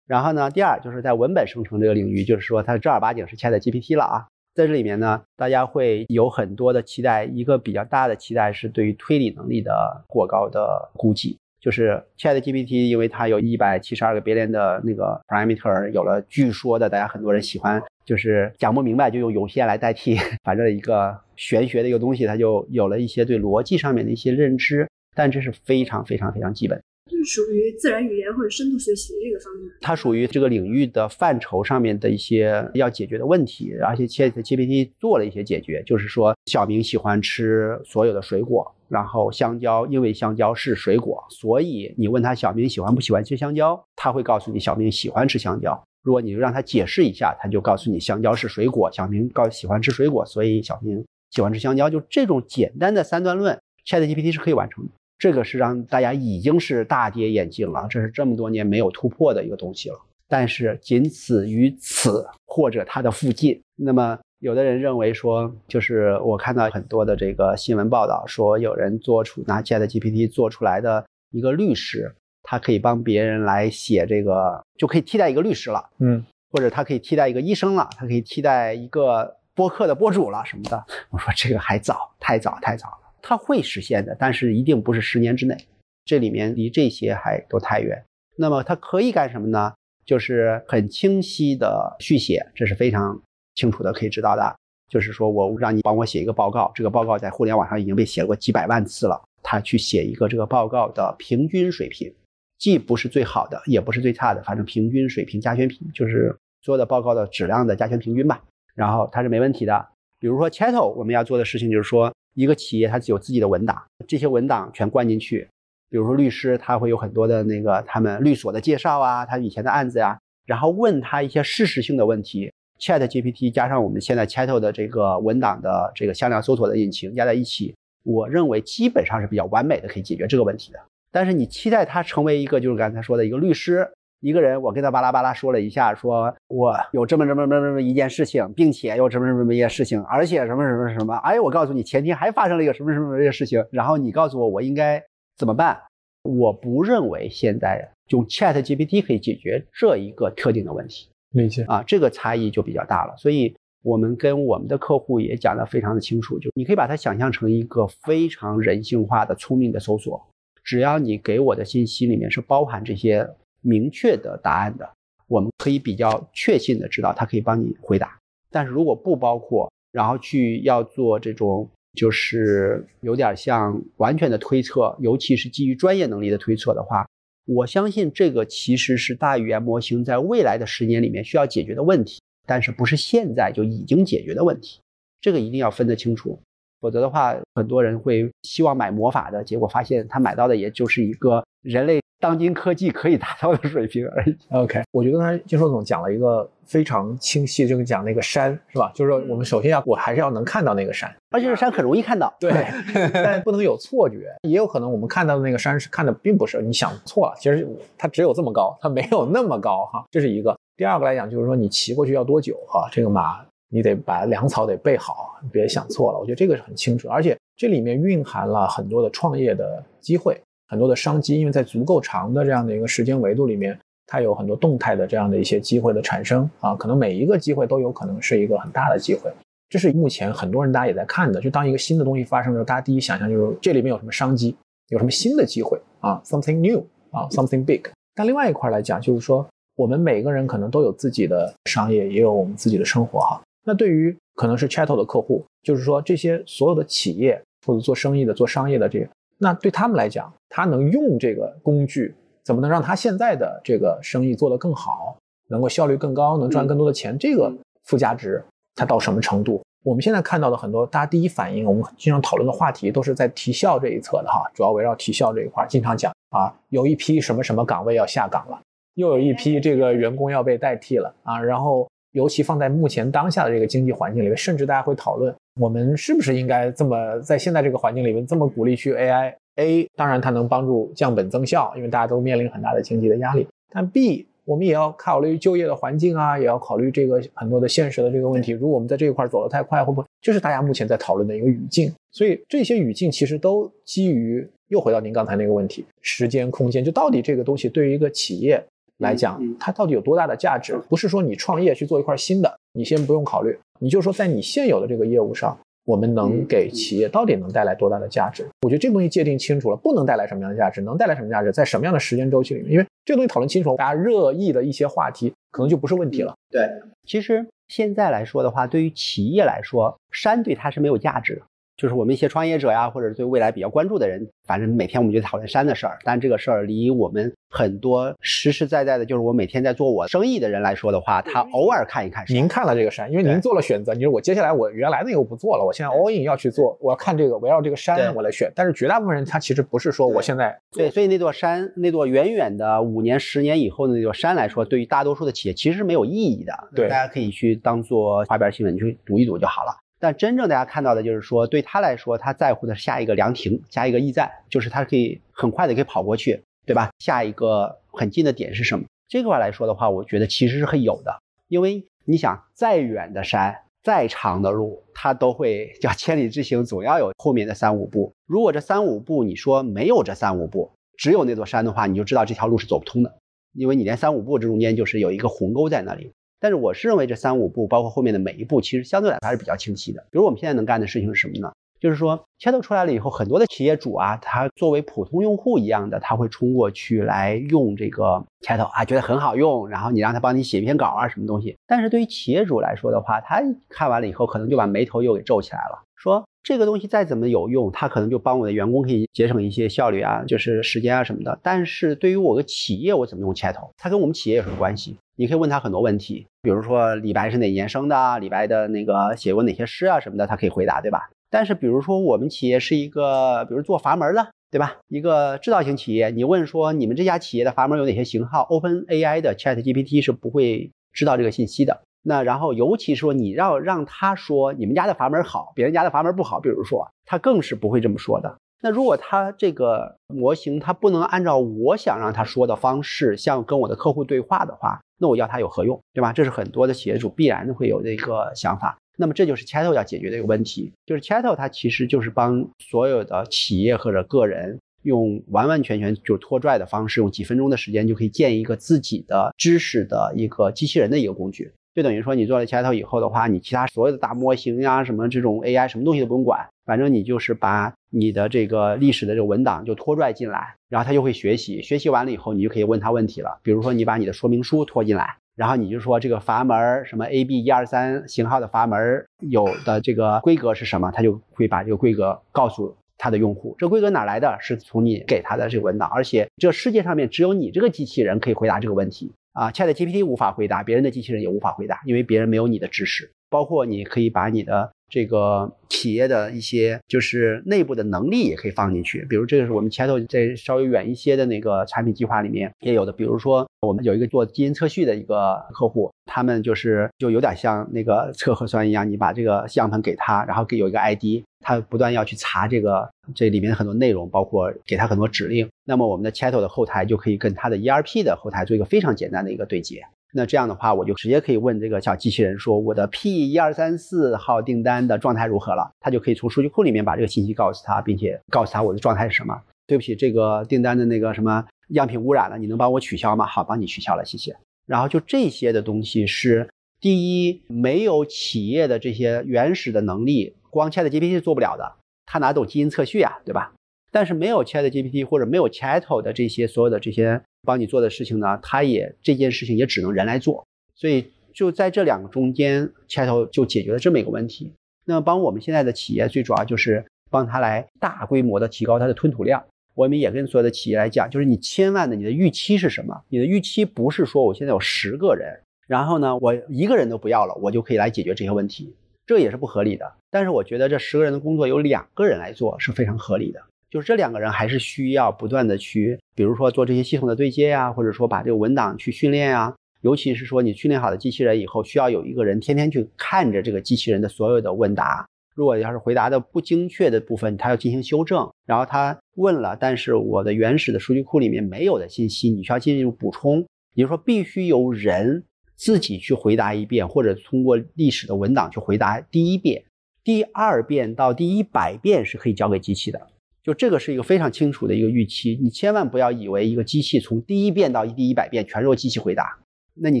[0.06, 4.26] 然后呢，第二就是在文本生成这个领域，就是说它正儿八经是 Chat GPT 了啊。
[4.54, 7.24] 在这里面呢，大家会有很多的期待。
[7.24, 11.38] 一个比较大的期待是对于推理能力的过高的估计。
[11.60, 24.88] 就是 ChatGPT，因为它有一百七十二个别连的那个 parameter，有了据说的大家很多人喜欢，就是讲不明白就用涌现来代替， 反正一个玄学的一个东西，它就有了一些对逻辑上面的一些认知。
[25.14, 26.82] 但这是非常非常非常基本。
[27.10, 45.82] 是属于自然语言或者深度学习这个方面，它属于这个领域的范畴上面的一些要解决的问题，而且 ChatGPT 做了一些解决，就是说小明喜欢吃所有的水果，然后香蕉，因为香蕉是水果，所以你问他小明喜欢不喜欢吃香蕉，他会告诉你小明喜欢吃香蕉。
[46.02, 51.88] 如果你让他解释一下，他就告诉你香蕉是水果，小明告喜欢吃水果，所以小明喜欢吃香蕉。
[51.88, 54.90] 就这种简单的三段论，ChatGPT 是可以完成的。
[55.22, 59.96] 这个是让大家已经是大跌眼镜了，这是这么多年没有突破的一个东西了。
[60.26, 63.62] 但是仅此于此，或者它的附近。
[63.76, 80.84] 那么有的人认为说，就是我看到很多的这个新闻报道说，有人做出拿 Chat GPT 做出来的一个律师，他可以帮别人来写这个，就可以替代一个律师了，嗯，或者他可以替代一个医生了，他可以替代一个播客的播主了什么的。
[81.10, 85.56] 我说这个还早，太早太早了，它会实现的，但是一定不是十年之内，
[86.04, 88.04] 这里面离这些还都太远。
[88.36, 89.72] 那么它可以干什么呢？
[90.04, 93.22] 就是很清晰的续写，这是非常
[93.54, 94.54] 清楚的，可以知道的。
[94.88, 99.22] 就是说我让你帮我写一个报告，这个报告在互联网上已经被写过几百万次了。
[99.42, 102.12] 他去写一个这个报告的平均水平，
[102.58, 108.42] 既不是最好的，也不是最差的，反正平均水平加权平就是所有的报告的质量的加权平均吧。
[108.74, 109.88] 然后它是没问题的。
[110.18, 115.48] 比如说 Chatto，我们要做的事情就是说，一个企业它有自己的文档，这些文档全灌进去。
[115.90, 122.50] 比如说律师，他会有很多的那个他们律所的介绍啊，他以前的案子呀，然后问他一些事实性的问题。
[122.80, 130.78] Chat GPT 加上我们现在 Chat 的这个文档的这个向量搜索的引擎加在一起，我认为基本上是比较完美的，可以解决这个问题的。
[131.12, 133.88] 但是你期待他成为一个就是刚才说的一个律师，
[134.22, 145.02] 一个人，我跟他巴拉巴拉说了一下，说我有这么这么这么这么一件事情，并且有这么这么一件事情，而且什么什么什么，哎，我告诉你前天还发生了一个什么什么这个事情，然后你告诉我我应该
[145.36, 145.76] 怎么办？
[146.22, 151.08] 我不认为现在用 Chat GPT 可以解决这一个特定的问题。
[151.32, 153.16] 理解啊，这个差异就比较大了。
[153.16, 160.24] 所以我们跟我们的客户也讲得非常的清楚，就你可以把它想象成一个非常人性化的、聪明的搜索。
[160.62, 163.28] 只要你给我的信息里面是包含这些
[163.62, 164.88] 明确的答案的，
[165.26, 168.18] 我们可以比较确信的知道它可以帮你回答。
[168.50, 177.06] 但是如果不包括，然后去要做这种就是有点像完全的推测，尤其是基于专业能力的推测的话。
[177.44, 184.80] 我相信这个其实是大语言模型在未来的十年里面需要解决的问题，但是不是现在就已经解决的问题，
[185.20, 186.40] 这个一定要分得清楚，
[186.80, 192.00] 否则的话，很多人会希望买魔法的结果，发现他买到的也就是一个人类。
[192.22, 194.38] 当今科技可以达到的水平而已。
[194.50, 198.92] OK，我觉得刚才金硕总讲了一个非常清晰，就是讲那个山是吧？
[198.94, 202.32] 就是说我们首先要，我还是要能看到那个山，而且这山很容易看到。
[202.38, 202.64] 对，
[203.12, 204.32] 但不能有错觉。
[204.42, 207.66] 也有可能我们看到的那个山是看的并不是你想错了，其实
[207.98, 210.04] 它只有这么高，它没有那么高哈。
[210.08, 210.56] 这是一个。
[210.76, 212.88] 第二个来讲，就是说你骑过去要多久哈？
[212.92, 216.18] 这个马你得把粮草得备好，别想错了。
[216.20, 220.40] 我觉得这个是很清楚，而且这里面蕴含了很多的创业的机会。
[220.72, 229.30] 很多的商机，因为在足够长的这样的一个时间维度里面，它有很多动态的这样的一些机会的产生啊，可能每一个机会都有可能是一个很大的机会。
[229.68, 234.56] 这是目前很多人大家也在看的，就当一个新的东西发生的时候，大家第一想象就是这里面有什么商机，
[234.88, 237.82] 有什么新的机会啊，something new 啊，something big。
[238.14, 243.42] 但另外一块来讲，就是说我们每个人可能都有自己的商业，也有我们自己的生活哈。
[243.64, 249.08] 那对于可能是 Chatto 的客户，就是说这些所有的企业或者做生意的、做商业的这些。
[249.38, 255.16] 那对他们来讲，他能用这个工具，怎么能让他现在的这个生意做得更好，
[255.48, 257.16] 能够效率更高，能赚更多的钱？
[257.18, 257.50] 这个
[257.84, 259.62] 附加值它到什么程度？
[259.82, 268.60] 我们现在看到的很多，大家第一反应，我们经常讨论的话题都是在提效这一侧的哈，主要围绕提效这一块，经常讲啊，有一批什么什么岗位要下岗了，
[268.94, 275.34] 又有一批这个员工要被代替了啊，然后尤其放在目前当下的这个经济环境里面，甚至大家会讨论。
[275.60, 283.46] 我们是不是应该这么在现在这个环境里面这么鼓励去 AI？A 当然它能帮助降本增效，因为大家都面临很大的经济的压力。
[283.70, 288.52] 但 B 我们也要考虑就业的环境啊，也要考虑这个很多的现实的这个问题。
[288.52, 291.92] 如果我们在这一块走得太快，会不会就是大家目前在讨论的一个语境？
[292.10, 298.62] 所以这些语境其实都基于又回到您刚才那个问题：时间、空间，就到底这个东西对于一个企业
[299.02, 300.80] 来讲，它到底有多大的价值？
[300.88, 303.58] 不是说你创业去做一块新的，你先不用考虑。
[303.80, 308.46] 你就说，在你现有的这个业务上，我们能给企业到底能带来多大的价值？
[308.62, 312.72] 我觉得这东西界定清楚了，不能带来什么样的价值，能带来什么价值，在什么样的时间周期里面？
[312.72, 316.32] 因为这个东西讨论清楚，大家热议的一些话题可能就不是问题了。
[316.48, 316.70] 对，
[317.06, 321.42] 其实现在来说的话，对于企业来说，山对它是没有价值的。
[321.82, 325.98] 就是我们一些创业者呀，或者对未来比较关注的人，反正每天我们就讨论山的事儿。
[326.04, 332.24] 但这个事儿离我们很多实实在在的，就是我每天在做我生意的人来说的话，他偶尔看一看。
[332.28, 333.94] 您看了这个山，因为您做了选择。
[333.94, 338.52] 你说我接下来我原来那个不做了，我现在 all in 要去做，我要看这个围绕这个山我来选。
[338.54, 346.52] 但是绝大部分人他其实不是说我现在对，所以那座山，那座远远的五年、十年以后的那座山来说，对于大多数的企业其实是没有意义的。
[346.76, 349.81] 对，大家可以去当做花边新闻去读一读就好了。
[350.02, 356.90] 但真正大家看到的就是说，对他来说，他在乎的是下一个凉亭加一个驿站，就是他可以很快的可以跑过去，对吧？
[356.98, 358.84] 下一个很近的点是什么？
[359.06, 368.12] 这块来说的话，我觉得其实是很有的，因为你想，再远的山，再长的路，它都会叫千里之行，总要有后面的三五步。
[368.26, 373.14] 如果这三五步你说没有这三五步，只有那座山的话，你就知道这条路是走不通的，
[373.52, 376.10] 因为你连三五步这中间就是有一个鸿沟在那里。
[376.42, 380.02] 但是我是认为这三五步，包括后面的每一步，其实相对来说还是比较清晰的。
[380.10, 381.52] 比如我们现在能干的事情是什么呢？
[381.78, 391.56] 就是说，Chat 出来了以后，很多的企业主啊，他作为普通用户一样的，他会冲过去来用这个 Chat 啊，觉得很好用，然后你让他帮你写一篇稿啊，什么东西。
[391.66, 401.38] 但是对于企业主来说的话，他看完了以后，可能就把眉头又给皱起来了，说这个东西再怎么有用，他可能就帮我的员工可以节省一些效率啊，就是时间啊什么的。
[401.42, 403.56] 但是对于我个企业，我怎么用 Chat？
[403.76, 404.96] 它跟我们企业有什么关系？
[405.16, 408.18] 你可以问他很多问题，比如说李白是哪年生的？
[408.18, 411.10] 李白的那个写过哪些诗啊什么的，他可以回答，对吧？
[411.30, 414.76] 但是，比如说我们企业是一个，比如做阀门的，对吧？
[414.88, 421.82] 一个制造型企业，你问说你们这家企业的阀门有哪些型号？Open AI 的 Chat GPT 是不会知道这个信息的。
[422.02, 428.36] 那然后，尤其说你要让他说你们家的阀门好，别人家的阀门不好，比如说他更是不会这么说的。
[428.60, 436.12] 那如果他这个模型他不能按照我想让他说的方式，像跟我的客户对话的话，那我要它有何用，对吧？
[436.12, 438.78] 这是很多的企业主必然会有的一个想法。
[438.96, 451.50] 那么这就是 Chat 要解决的一个问题，就是 Chat 它其实就是帮所有的企业或者个人用完完全全就是拖拽的方式，用几分钟的时间就可以建一个自己的知识的一个机器人的一个工具。
[451.74, 463.38] 就等于说你做了 Chat 以后的话，你其他所有的大模型呀、什么这种 AI 什么东西都不用管，反正你就是把你的这个历史的这个文档就拖拽进来，然后它就会学习，学习完了以后你就可以问他问题了。
[463.42, 465.16] 比如说你把你的说明书拖进来。
[465.34, 473.56] 然后你就说这个阀门什么 A B 一二三型号的阀门有的这个规格是什么，他就会把这个规格告诉他的用户。
[473.58, 474.36] 这规格哪来的？
[474.40, 479.50] 是从你给他的这个文档，而且这世界上面只有你这个机器人可以回答这个问题啊。
[479.50, 483.12] Chat GPT 无法回答，别人的机器人也无法回答，因为别人没有你的知识。
[483.32, 493.44] 包括你可以把你的这个企业的一些就是内部的能力也可以放进去，比如这个是我们 Chat 在稍微远一些的那个产品计划里面也有的，比如说。
[493.64, 505.48] 我们有一个做基因测序的一个客户，他们就是就有点像那个测核酸一样，你把这个样本给他，然后给有一个 ID，他不断要去查这个这里面的很多内容，包括给他很多指令。
[505.64, 509.86] 那么我们的 Chat 的后台就可以跟他的 ERP 的后台做一个非常简单的一个对接。
[510.12, 515.72] 那这样的话，我就直接可以问这个小机器人说，我的 P 一二三四号订单的状态如何了？
[515.80, 519.40] 他就可以从数据库里面把这个信息告诉他，并且告诉他我的状态是什么。
[519.66, 521.44] 对不起，这个订单的那个什么。
[521.68, 523.24] 样品污染了，你能帮我取消吗？
[523.24, 524.36] 好，帮你取消了，谢谢。
[524.66, 526.46] 然后就这些的东西是
[526.82, 533.54] 第一，没有企业的这些原始的能力，光 Chat GPT 做不了的，他哪懂基因测序啊，对吧？
[533.90, 540.46] 但是没有 Chat GPT 或者没有 Chat 的这些所有的这些帮你做的事情呢，他也这件事情也只能人来做。
[540.74, 544.52] 所以就在这两个中间，Chat 就解决了这么一个问题。
[544.84, 549.44] 那么帮我们现在的企业最主要就是帮他来大规模的提高它的吞吐量。
[549.74, 553.02] 我们也跟所有的企业来讲，就是你千万的你的预期是什么？
[553.08, 558.74] 你的预期不是说我现在有十个人，然后呢，我一个人都不要了，我就可以来解决这些问题，
[559.06, 559.90] 这也是不合理的。
[560.10, 563.40] 但是我觉得这十个人的工作有两个人来做是非常合理的，
[563.72, 575.08] 就是这两个人还是需要不断的去，比如说做这些系统的对接呀，或者说把这个文档去训练呀，尤其是说你训练好的机器人以后，需要有一个人天天去看着这个机器人的所有的问答。
[575.34, 578.30] 如果要是回答的不精确的部分，他要进行修正。
[578.44, 583.38] 然后他问了，但是我的原始的数据库里面没有的信息，你需要进行补充。
[583.72, 585.24] 也就是说，必须由人
[585.56, 589.64] 自己去回答一遍，或者通过历史的文档去回答第一遍、
[590.04, 593.00] 第二遍到第一百遍是可以交给机器的。
[593.42, 595.38] 就这个是一个非常清楚的一个预期。
[595.42, 599.38] 你千万不要以为一个机器从第一遍到第一百遍全是由机器回答，
[599.74, 600.00] 那你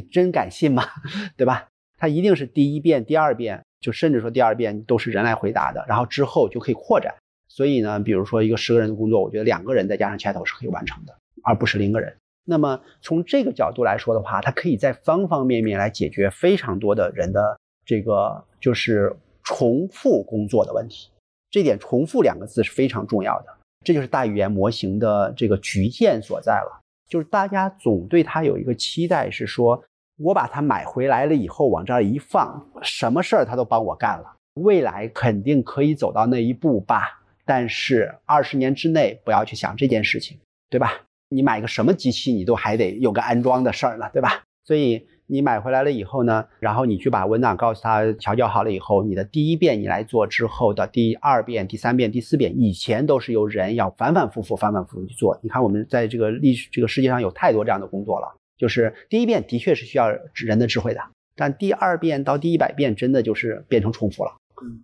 [0.00, 0.84] 真敢信吗？
[1.36, 1.68] 对吧？
[1.98, 3.62] 它一定是第一遍、第二遍。
[3.80, 7.12] 就甚至说第二遍都是人来回答的，然后之后就可以扩展。
[7.48, 11.12] 所以呢，比如说一个十个人的工作，我觉得两个人再加上 Chat 是可以完成的，
[11.42, 12.16] 而不是零个人。
[12.44, 19.12] 那么从这个角度来说的话，它可以在方方面面来解决非常多的人的这个就是
[19.42, 21.08] 重复工作的问题。
[21.52, 26.80] 这点“重复”两个字是非常重要的，这就是大语言模型的这个局限所在了。
[27.08, 29.80] 就是大家总对它有一个期待，是说。
[30.18, 34.36] 我把它买回来了以后，往这儿一放，什么事儿它都帮我干了。
[34.60, 37.22] 未来肯定可以走到那一步吧？
[37.44, 40.38] 但是二十年之内不要去想这件事情，
[40.68, 41.00] 对吧？
[41.30, 44.44] 你买个什么机器，你都还得有个安装的事儿呢，对吧？
[44.64, 55.38] 所以你买回来了以后呢，然后你去把文档告诉他调教好了以后，你的第一遍你来做之后的第二遍、第三遍、第四遍，以前都是由人要反反复复、反反复复去做。
[55.42, 58.34] 你看我们在这个历史这个世界上有太多这样的工作了。
[58.58, 61.00] 就是第一遍的确是需要人的智慧的，
[61.34, 64.32] 但第二遍到第一百遍真的就是变成重复了。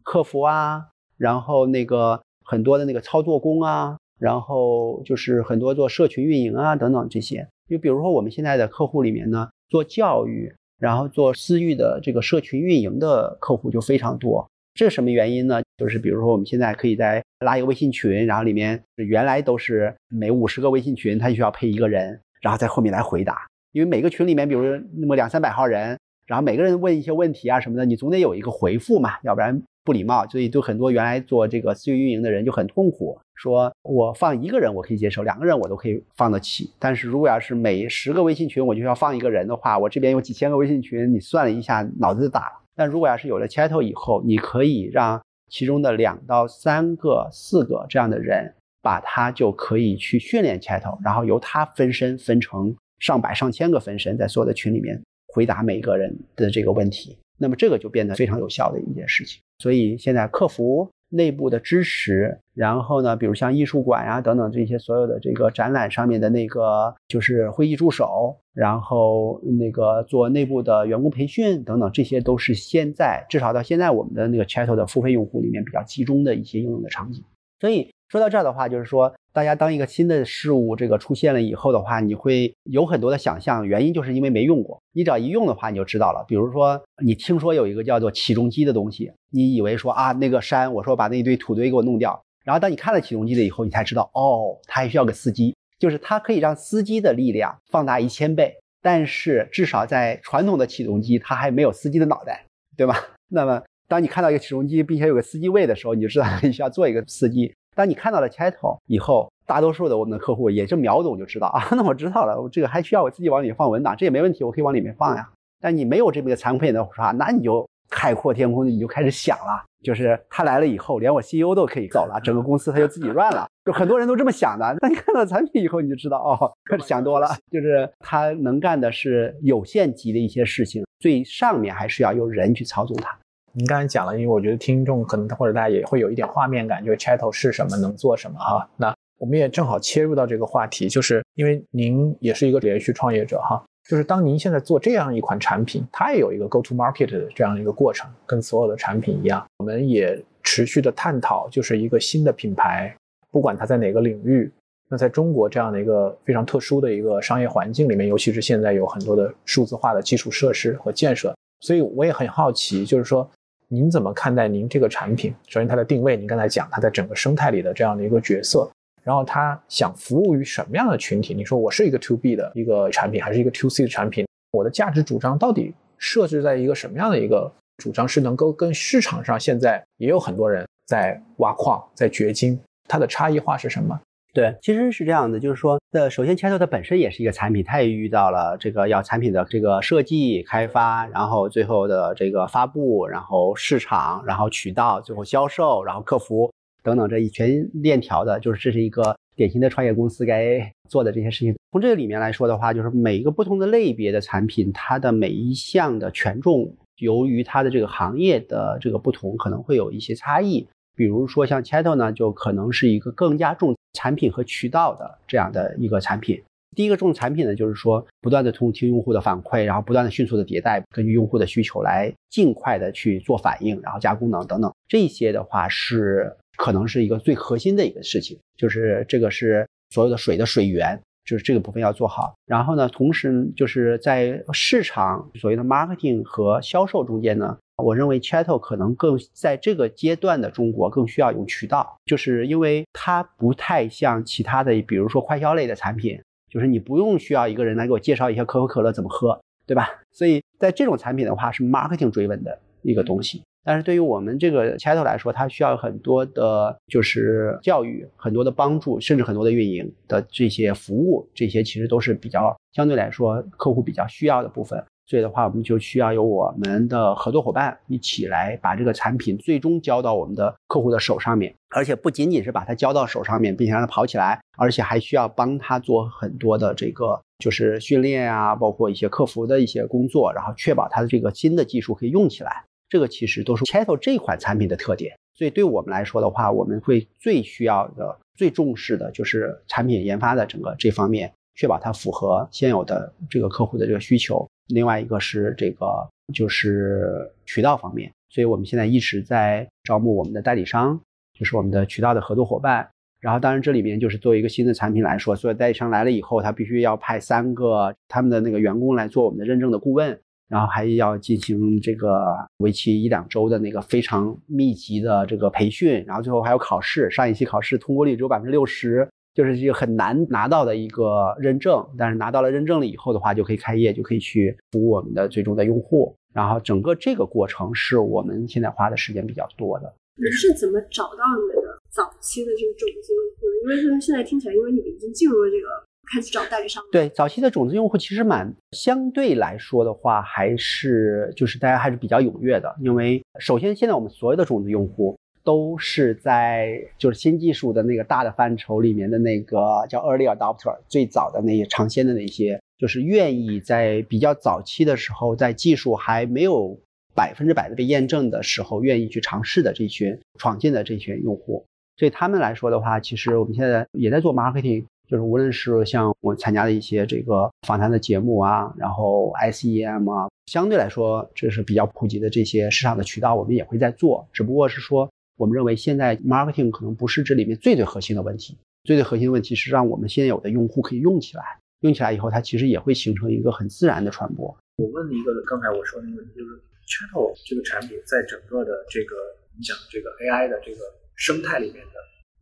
[0.03, 0.86] 客服啊，
[1.16, 7.49] 然后那个很多的那个操作工啊，然后就是很多做社群运营啊等等这些。
[7.68, 14.48] 就比如说我们现在的客户里面呢，做教育，然后做私域的这个社群运营的客户就非常多。
[14.74, 15.60] 这是什么原因呢？
[15.76, 23.46] 就是比如说我们现在可以在拉一个微信群，然后里面原来都是每五十个微信群，它需要配一个人，然后在后面来回答。
[23.72, 24.62] 因为每个群里面，比如
[24.96, 30.26] 那么两三百号人，然后每个人问一些问题啊什么的，你总得有一个回复嘛，要不然不礼貌。
[30.28, 36.72] 所以就很多原来做这个私域运营的人就很痛苦，说我放一个人我可以接受，两个人我都可以放得起。
[36.78, 42.60] 但是如果要是每十个微信群我就要放一个人的话，我这边有几千个微信群，你算了一下，脑子就大了。
[42.74, 45.20] 但如果要是有了 Chat 以后，你可以让
[45.50, 59.41] 其中的两到三个、四个这样的人，把他就可以去训练 Chat，然后由他分身分成上百上千个分身，在所有的群里面回答每个人的这个问题，那么这个就变得非常有效的一件事情。
[59.59, 60.91] 所以现在客服。
[61.11, 77.24] 内部的支持，然后呢，比如像艺术馆呀等等这些所有的这个展览上面的那个就是会议助手，然后那个做内部的员工培训等等，这些都是现在至少到现在我们的那个 Chat 的付费用户里面比较集中的一些应用的场景，
[77.59, 77.89] 所以。
[78.11, 84.82] 说到这儿的话，就是说，大家当一个新的事物这个出现了以后的话，你会有很多的想象，原因就是因为没用过。
[84.93, 86.24] 你只要一用的话，你就知道了。
[86.26, 92.20] 比如说，你听说有一个叫做起重机的东西，你以为说啊，那个山，我说把那一堆土堆给我弄掉。
[92.45, 98.57] 然后当你看了起重机了以后，你才知道，哦，它还需要个司机，就是它可以让司机的力量放大一千倍。
[98.82, 102.45] 但是至少在传统的起重机，它还没有司机的脑袋，
[102.76, 102.97] 对吧？
[103.30, 107.55] 那么当你看到一个起重机，并且有个司机位的时候，你就知道你需要做一个司机。
[107.78, 115.30] 当你看到了 title 以后，大多数的我们的客户也就秒懂就知道啊，那我知道了，我这个还需要我自己往里面放文档，这也没问题，我可以往里面放呀。
[115.60, 124.76] 但你没有这么一个残酷的话，那你就海阔天空，你就开始想了，就是他来了以后，连我 CEO 都可以走了，整个公司他就自己 run 了，就很多人都这么想的。
[124.80, 126.52] 那你看到产品以后，你就知道哦，
[126.84, 133.16] 想多了，就是他能干的是有限级的一些事情，最上面还是要有人去操纵他。
[133.59, 138.70] 您刚才讲了，因为我觉得听众可能或者大家也会有一点画面感，就是 Chatto 是什么，能做什么哈。
[138.76, 152.94] 那我们也正好切入到这个话题，就是因为您也是一个连续创业者哈，就是当您现在做这样一款产品，它也有一个 Go to Market 的这样一个过程，跟所有的产品一样，我们也持续的探讨，就是一个新的品牌，
[153.32, 154.48] 不管它在哪个领域，
[154.88, 163.28] 那在中国这样的一个非常特殊的一个商业环境里面，尤其是现在有很多的数字化的基础设施和建设，所以我也很好奇，就是说。
[163.70, 165.34] 您怎么看待您这个产品？
[165.46, 168.66] 首先，它的定位，您刚才讲它在整个生态里的这样的一个角色，
[169.04, 171.34] 然后它想服务于什么样的群体？
[171.34, 174.26] 你说我是一个 To B 的一个产品，还是一个 To C 的产品？
[174.52, 182.58] 我的价值主张到底设置在一个什么样的一个主张，是能够跟市场上现在也有很多人在挖矿、在掘金，
[182.88, 184.00] 它的差异化是什么？
[184.34, 196.52] 对，其实是这样的，就是说，呃，首先 c h a t 它本身也是一个产品，它也遇到了这个要产品的这个设计、开发，然后最后的这个发布，然后市场，然后渠道，最后销售，然后客服
[196.82, 201.56] 等等这一全链条的，就是这是一个典型的创业公司该做的这些事情。
[201.72, 210.68] 从这个里面来说的话，就是每一个不同的类别的产品，它的每一项的权重，由于它的这个行业的这个不同，可能会有一些差异。
[210.94, 213.74] 比如说像 c h a t 呢，就可能是一个更加重。
[213.93, 216.43] 产品和渠道的这样的一个产品，
[216.76, 232.34] 第一个重产品呢，就是说不断的通听用户的反馈，然后不断的迅速的迭代，根据用户的需求来尽快的去做反应，然后加功能等等，这些的话是可能是一个最核心的一个事情，就是这个是所有的水的水源，就是这个部分要做好。
[232.47, 237.59] 然后呢，同时就是在市场所谓的 marketing 和销售中间呢。
[237.82, 246.20] 我认为 Chatto 可能更在这个阶段的中国更需要有渠道，就是因为它不太像其他的，比如说快消类的产品，
[246.50, 249.88] 就是你不用需要一个人来给我介绍一下可口可乐怎么喝，对吧？
[250.10, 253.42] 所以在这种产品的话是 marketing 追问的一个东西。
[253.64, 264.82] 但是对于我们这个 Chatto 来说，它需要很多的就是教育、很多的帮助，甚至很多的运营的这些服务，这些其实都是比较相对来说客户比较需要的部分。
[265.09, 282.62] 所以的话，我们就需要有我们的合作伙伴一起来把这个产品最终交到我们的客户的手上面，而且不仅仅是把它交到手上面，并且让它跑起来，而且还需要帮他做很多的这个就是训练啊，包括一些客服的一些工作，然后确保它的这个新的技术可以用起来。
[282.90, 285.16] 这个其实都是 Chatto 这款产品的特点。
[285.34, 294.46] 所以对我们来说的话，我们会最需要的、最重视的就是产品研发的整个这方面，确保它符合现有的这个客户的这个需求。
[294.68, 295.86] 另外一个是这个
[296.32, 301.00] 就是渠道方面，所以我们现在一直在招募我们的代理商，
[301.38, 302.86] 就是我们的渠道的合作伙伴，
[303.20, 319.08] 然后当然这里面就是作为一个新的产品来说，所以代理商来了以后，他必须要派三个他们的那个员工来做我们的认证的顾问，然后还要进行这个为期一两周的那个非常密集的这个培训，然后最后还有考试，上一期考试通过率只有百分之六十。
[319.39, 326.12] 就是一个很难拿到的一个认证，但是拿到了认证了以后的话，就可以开业，就可以去服务我们的最终的用户。
[326.34, 329.95] 然后整个这个过程是我们现在花的时间比较多的。
[330.16, 333.47] 你是怎么找到你们的早期的这个种子用户？
[333.62, 335.68] 因为现在听起来，因为你们已经进入了这个
[336.12, 336.82] 开始找代理商。
[336.91, 342.74] 对，早期的种子用户其实蛮相对来说的话，还是就是大家还是比较踊跃的。
[342.82, 345.16] 因为首先现在我们所有的种子用户。
[345.49, 356.78] 都是在就是新技术的那个大的范畴里面的那个叫 early adopter，最早的那些尝鲜的那些，就是愿意在比较早期的时候，在技术还没有
[357.14, 361.64] 百分之百的被验证的时候，愿意去尝试的这群闯进的这群用户。
[361.96, 375.09] 对他们来说的话，其实我们现在也在做 marketing，就是无论是像我参加的一些这个访谈的节目啊，然后 SEM 啊，相对来说这是比较普及的这些市场的渠道，我们也会在做，只不过是说。
[375.39, 381.45] 我们认为现在 marketing 可能不是这里面最最核心的问题，最最核心的问题是让我们现有的用户可以用起来，
[381.80, 384.47] 用起来以后，它其实也会形成一个很自然的传播。
[384.76, 386.51] 我问一个刚才我说那个问题，就是
[386.89, 389.14] Chatto 这个产品在整个的这个
[389.57, 390.80] 你讲这个 AI 的这个
[391.14, 391.93] 生态里面的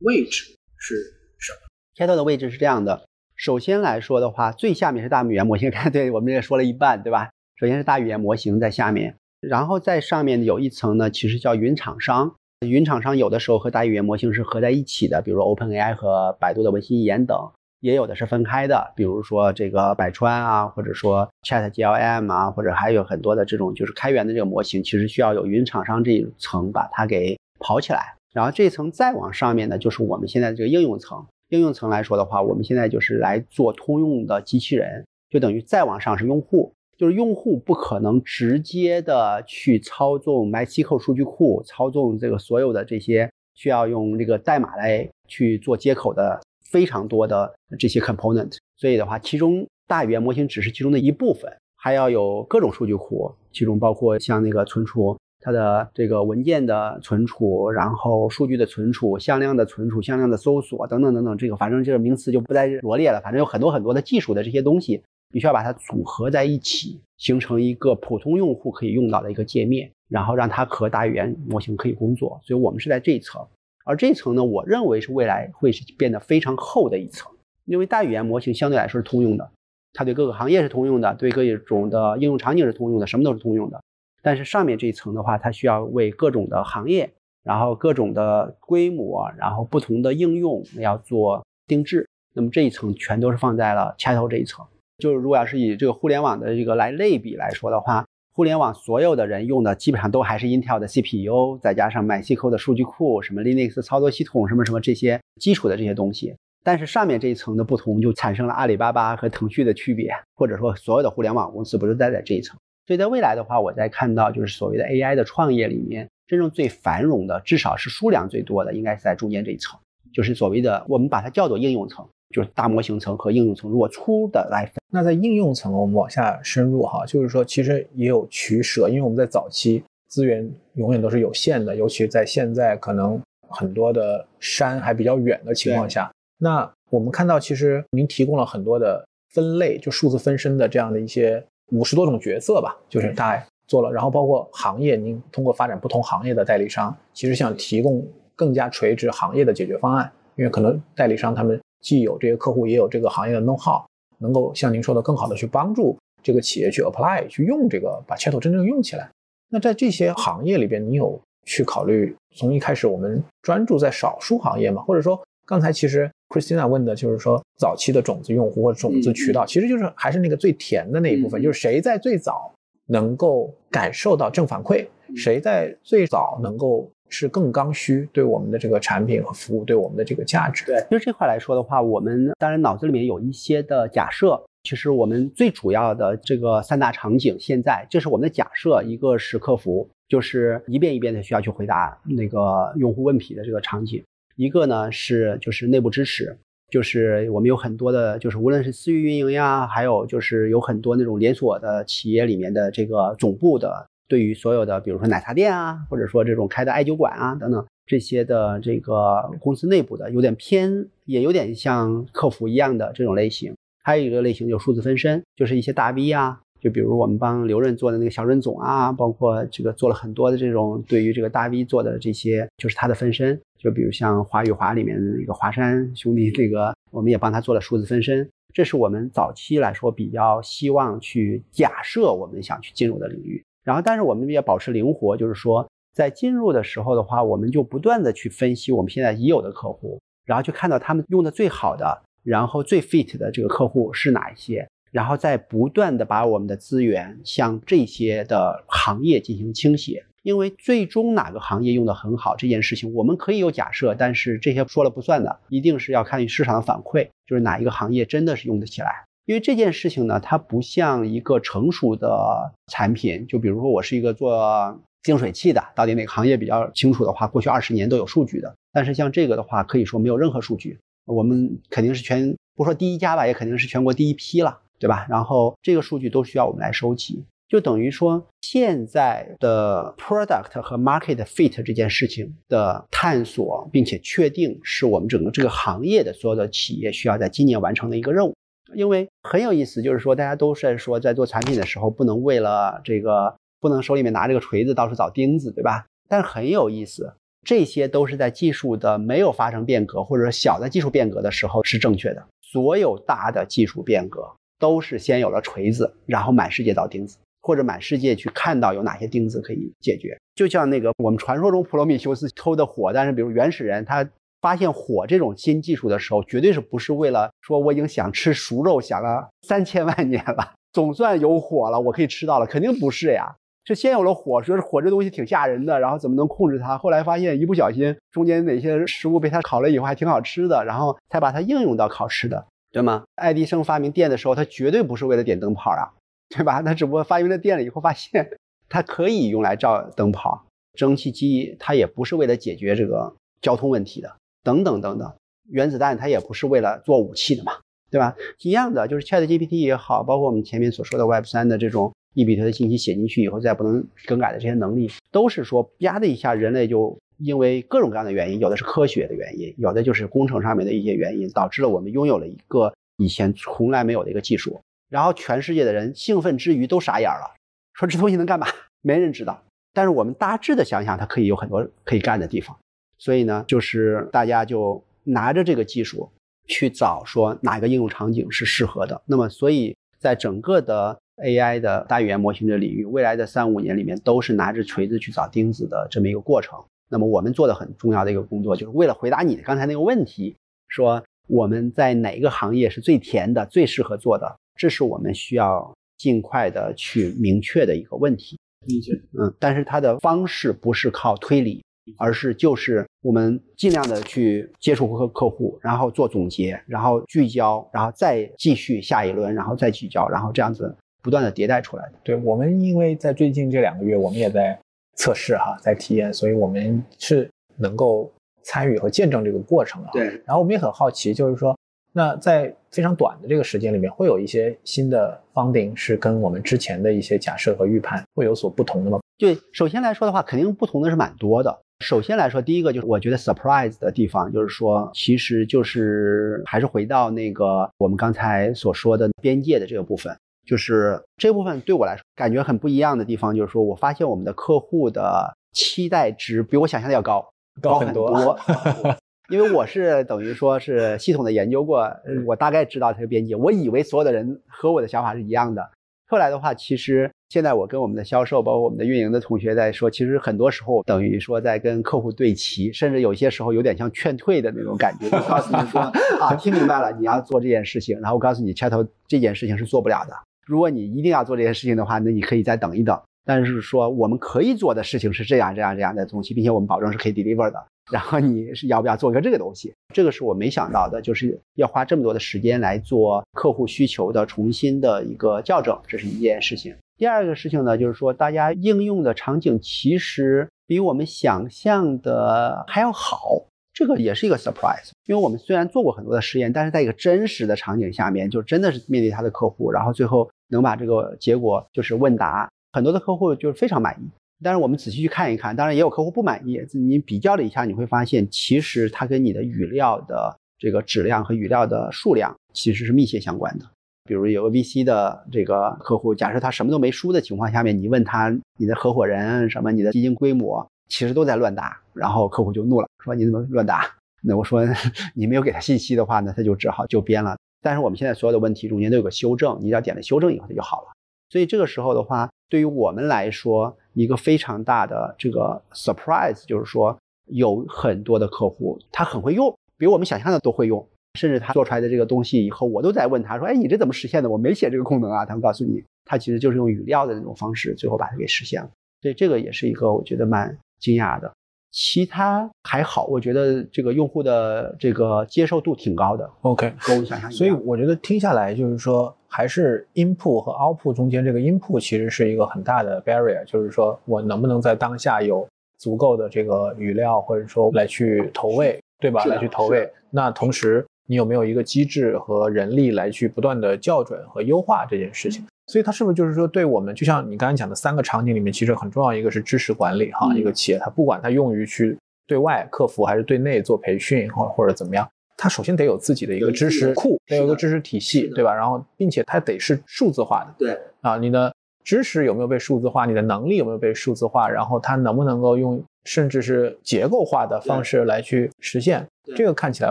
[0.01, 1.59] 位置是什么
[1.95, 7.29] ？Chatto 的位置是这样的，首先来说的话，最下面是大语言模型，看 对我们也说了一半，对吧？
[7.57, 12.35] 首先是大语言模型在下面，然后在上面有一层呢，其实叫云厂商。
[12.65, 28.15] 云厂商有的时候和大语言模型是合在一起的，比如 OpenAI 和百度的文心一言等；也有的是分开的，比如说这个百川啊，或者说 ChatGLM 啊，或者还有很多的这种就是开源的这个模型，其实需要有云厂商这一层把它给跑起来。
[28.33, 31.27] 然后这一层再往上面呢，就是我们现在这个应用层。
[31.51, 36.73] 应用层来说的话，我们现在就是来做通用的机器人，就等于再往上是用户。
[36.97, 48.57] 就是用户不可能直接的去操纵 MySQL 数据库，操纵这个所有的这些需要用这个代码来去做接口的非常多的这些 component。
[48.77, 61.37] 所以的话，其中大语言模型只是其中的一部分，还要有各种数据库，其中包括像那个存储它的这个文件的存储，然后数据的存储、向量的存储、向量的搜索等等等等。
[61.37, 65.03] 这个反正这个名词就不再罗列了，反正有很多很多的技术的这些东西。
[65.37, 72.41] 必须要把它组合在一起，形成一个普通用户可以用到的一个界面，然后让它和大语言模型可以工作。
[72.43, 73.47] 所以我们是在这一层，
[73.84, 77.30] 而这一层呢，我认为是未来会是变得非常厚的一层，
[77.66, 79.51] 因为大语言模型相对来说是通用的，
[79.93, 83.78] 它对各个行业是通用的，对各种的应用场景是通用的，什么都是通用的。
[84.22, 87.12] 但是上面这一层的话，它需要为各种的行业，
[87.45, 92.09] 然后各种的规模，然后不同的应用要做定制。
[92.32, 94.64] 那么这一层全都是放在了 Chat 这一层。
[94.99, 106.35] 就是如果要是以这个互联网的这个来类比来说的话，互联网所有的人用的基本上都还是 Intel 的 CPU，再加上 MySQL 的数据库，什么 Linux 操作系统，什么什么这些基础的这些东西。
[106.65, 112.59] 但是上面这一层的不同，就产生了阿里巴巴和腾讯的区别，或者说所有的互联网公司不是待在这一层。
[112.87, 119.79] 所以在未来的话，我在看到就是所谓的 AI 的创业里面，真正最繁荣的，至少是数量最多的，应该是在中间这一层，
[120.13, 122.09] 就是所谓的我们把它叫做应用层。
[122.31, 148.05] 就是大模型层和应用层，如果粗的来分，那在应用层我们往下深入哈，就是说其实也有取舍，因为我们在早期资源永远都是有限的，尤其在现在可能很多的山还比较远的情况下，那我们看到其实您提供了很多的分类，就数字分身的这样的一些五十多种角色吧，就是大概做了，然后包括行业，您通过发展不同行业的代理商，其实想提供
[148.35, 151.61] 更加垂直行业的解决方案，因为可能代理商他们。
[151.87, 153.80] 既有这些客户，也有这个行业的 know how，
[154.18, 159.09] 能够像您说的，更好的去帮助这个企业去 apply 去用这个，把 Chat 真正用起来。
[159.49, 164.82] 那在这些行业里边，你有去考虑从一开始我们专注在少数行业吗？
[164.82, 172.53] 或者说，刚才其实 Christina 问的就是说，早期的种子用户或者种子渠道，其实就是还是那个最甜的那一部分，就是谁在最早
[172.89, 174.84] 能够感受到正反馈，
[175.14, 176.91] 谁在最早能够。
[177.09, 180.65] 是更刚需，对我们的这个产品和服务，对我们的这个价值。
[180.67, 184.43] 对，就这块来说的话，我们当然脑子里面有一些的假设。
[184.65, 194.03] 其实我们最主要的这个三大场景，现在这是我们的假设：一个是客服，就是一遍一遍的需要去回答那个用户问题的这个场景；
[194.35, 196.37] 一个呢是就是内部支持，
[196.69, 203.87] 就是我们有很多的，就是无论是私域运营呀，还有就是有很多那种连锁的企业里面的这个总部的。
[204.09, 213.55] 对于所有的，比如说奶茶店啊，或者说这种开的艾灸馆啊等等，这些的这个公司内部的，有点偏，也有点像客服一样的这种类型。
[213.83, 223.41] 还有一个类型就数字分身，就是一些大 V 啊，就比如我们帮刘润做的那个小润总啊，包括这个做了很多的这种对于这个大 V 做的这些，就是他的分身。
[223.59, 228.29] 就比如像华与华里面的那个华山兄弟，这个我们也帮他做了数字分身。
[228.53, 233.45] 这是我们早期来说比较希望去假设我们想去进入的领域。
[233.67, 242.05] 然后，但是我们也保持灵活，就是说在进入的时候的话，我们就不断的去分析我们现在已有的客户，然后去看到他们用的最好的。
[242.23, 244.69] 然后最 fit 的这个客户是哪一些？
[244.91, 259.06] 然后再不断的把我们的资源向这些的行业进行倾斜，因为最终哪个行业用的很好这件事情，我们可以有假设，但是这些说了不算的，一定是要看市场的反馈，就是哪一个行业真的是用得起来。
[259.27, 268.55] 因为这件事情呢，它不像一个成熟的产品，就比如说我是一个做净水器的，到底哪个行业比较清楚的话，过去二十年都有数据的。
[268.72, 270.79] 但是像这个的话，可以说没有任何数据。
[271.07, 275.05] 我们肯定是全不说第一家吧，也肯定是全国第一批了，对吧？
[275.09, 288.33] 然后这个数据都需要我们来收集，就等于说现在的 product 和 market fit 这件事情的探索，并且确定是我们整个这个行业的所有的企业需要在今年完成的一个任务。
[288.75, 295.87] 因为很有意思，就是说大家都是说在做产品的时候，不能为了这个，不能手里面拿这个锤子到处找钉子，对吧？
[296.09, 297.14] 但是很有意思。
[297.45, 302.27] 这些都是在技术的没有发生变革，或者说小的技术变革的时候是正确的。
[302.43, 310.19] 所有大的技术变革都是先有了锤子，然后满世界找钉子，或者满世界去看到有哪些钉子可以解决。
[310.35, 314.09] 就像那个我们传说中普罗米修斯偷的火，但是比如原始人他
[314.41, 323.37] 发现火这种新技术的时候，绝对是不是为了说我已经想吃熟肉想了三千万年了，总算有火了，我可以吃到了，肯定不是呀。
[323.64, 326.78] 是先有了火，说是火这东西挺吓人的，然后怎么能控制它？
[326.78, 333.03] 后来发现一不小心，中间哪些食物被它烤了以后还挺好吃的，然后才把它应用到烤吃的，对吗？
[333.16, 335.91] 爱迪生发明电的时候，他绝对不是为了点灯泡啊，
[336.28, 336.62] 对吧？
[336.62, 338.30] 他只不过发明了电了以后，发现
[338.68, 340.45] 它可以用来照灯泡。
[340.74, 344.14] 蒸汽机它也不是为了解决这个交通问题的，
[344.47, 345.13] 等等等等。
[345.49, 347.53] 原子弹它也不是为了做武器的嘛，
[347.91, 348.15] 对吧？
[348.43, 351.93] 一样的，就是 ChatGPT 也好，包括我们前面所说的 Web 三的这种。
[352.15, 364.59] 一比特的信息写进去以后再不能更改的这些能力，都是说啪的一下，人类就因为各种各样的原因，有的是科学的原因，有的就是工程上面的一些原因，导致了我们拥有了一个以前从来没有的一个技术。
[364.89, 367.37] 然后全世界的人兴奋之余都傻眼了，
[367.75, 368.47] 说这东西能干嘛？
[368.81, 369.43] 没人知道。
[369.75, 372.57] 但是我们大致的想想，它可以有很多可以干的地方。
[372.99, 376.11] 所以呢，就是大家就拿着这个技术
[376.47, 379.01] 去找说哪个应用场景是适合的。
[379.07, 386.59] 那么，所以在整个的 AI 的大语言模型的领域，未来的三五年里面都是拿着锤子去找钉子的这么一个过程。
[386.89, 390.37] 那么我们做的很重要的一个工作，就是为了回答你刚才那个问题，
[390.69, 398.39] 说我们在哪个行业是最甜的、最适合做的，这是我们需要尽快的去明确的一个问题。
[398.67, 401.65] 理解，嗯，但是它的方式不是靠推理。
[401.97, 411.93] 而是就是我们尽量的去接触客客户，然后做总结，然后聚焦，然后再继续下一轮，然后再聚焦，然后这样子不断的迭代出来的。
[412.03, 414.59] 对我们，因为在最近这两个月，我们也在
[414.97, 418.11] 测试哈，在体验，所以我们是能够
[418.43, 419.91] 参与和见证这个过程的。
[419.93, 420.07] 对。
[420.24, 421.57] 然后我们也很好奇，就是说，
[421.93, 428.99] 那在非常短的这个时间里面，会有一些新的 funding 是跟我们之前的一些假设和预判会有所不同的吗？
[429.18, 431.59] 对，首先来说的话，肯定不同的是蛮多的。
[431.81, 440.16] 首先来说，第一个就是我觉得 surprise 的地方，就是说，其实就是还是回到那个我们刚才所说的边界的这个部分，
[440.47, 447.29] 就是这部分对我来说感觉很不一样的地方，就是说我发现我们的客户的期待值比我想象的要高，
[447.61, 448.39] 高很多。
[449.29, 451.93] 因为我是等于说是系统的研究过，
[452.27, 455.68] 我大概知道这个边界，我以为所有的人和我的想法是一样的。
[456.09, 465.81] 后来的话，其实现在我跟我们的销售，包括我们的运营的同学在说，其实很多时候等于说在跟客户对齐，甚至有些时候有点像劝退的那种感觉，就告诉你说
[466.20, 470.14] 啊，听明白了，你要做这件事情，然后告诉你掐头这件事情是做不了的。
[470.47, 472.97] 如果你一定要做这件事情的话，那你可以再等一等。
[473.24, 477.66] 但是说我们可以做的事情是这样这样这样的东西，并且我们保证是可以 deliver 的。
[477.91, 479.72] 然后你是要不要做一个这个东西？
[479.93, 486.72] 这个是我没想到的，就是要花这么多的时间来做客户需求的重新的一个校正，这是一件事情。
[486.97, 494.91] 第二个事情呢，就是说大家应用的场景其实比我们想象的还要好，这个也是一个 surprise。
[495.05, 504.11] 因为我们虽然做过很多的实验，但是在一个真实的场景下面，就真的是面对他的客户，然后最后能把这个结果就是问答，很多的客户就是非常满意。
[504.43, 506.61] 但是我们仔细去看一看，当然也有客户不满意。
[506.73, 513.67] 你比较了一下，你会发现，其实它跟你的语料的这个质量和语料的数量其实是密切相关的。
[514.07, 523.85] 比如有个 VC 的这个客户，假设他什么都没输的情况下面，你问他你的合伙人什么，你的基金规模，其实都在乱答，然后客户就怒了，说你怎么乱答？
[524.23, 524.63] 那我说
[525.15, 527.37] 你没有给他信息的话呢，他就只好就编了。
[527.63, 530.89] 但是我们现在所有的问题中间都有个修正，你只要点了修正以后它就好了。
[531.29, 536.97] 所以这个时候的话，对于我们来说，一个非常大的这个 surprise 就是说，
[537.27, 540.87] 有很多的客户他很会用，比我们想象的都会用，
[541.17, 544.29] 甚至他做出来的这个东西以后，我都在问他说：“哎，你这怎么实现的？
[544.29, 548.71] 我没写这个功能啊。”他们告诉你，他其实就是用语料的那种方式，最后把它给实现了。
[549.01, 551.33] 所以这个也是一个我觉得蛮惊讶的。
[551.73, 556.31] 其他还好，我觉得这个用户的这个接受度挺高的。
[556.41, 557.31] OK，跟我们想象。
[557.31, 565.47] 所以我觉得听下来就是说，还是 input 和 output 中间这个 input 其实是一个很大的 barrier，就是说我能不能在当下有
[565.79, 569.23] 足够的这个语料或者说来去投喂，对吧？
[569.27, 569.87] 来去投喂。
[570.09, 575.45] 那同时你有没有一个机制和人力来去不断的校准和优化这件事情？
[575.69, 581.97] 所以它是不是就是说，对我们就像你刚才讲的三个场景里面，其实很重要一个是知识管理哈，一个企业它不管它用于去
[582.27, 588.55] 对外客服还是对内做培训或或者怎么样，它首先得有自己的一个知识库，得有一个知识体系，对吧？
[588.55, 591.53] 然后并且它得是数字化的，对啊，你的
[591.83, 593.07] 知识有没有被数字化？
[593.07, 594.49] 你的能力有没有被数字化？
[594.49, 599.05] 然后它能不能够用甚至是结构化的方式来去实现？
[599.35, 599.91] 这个看起来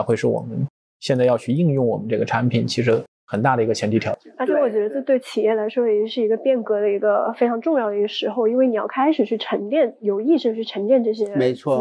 [0.00, 0.66] 会是我们
[1.00, 3.02] 现在要去应用我们这个产品，其实。
[3.28, 11.32] 很大的一个前提条件，而且我觉得这对企业来说也是一个变革的一个非常重要的一个时候，因为你要开始去沉淀，有意识去沉淀这些资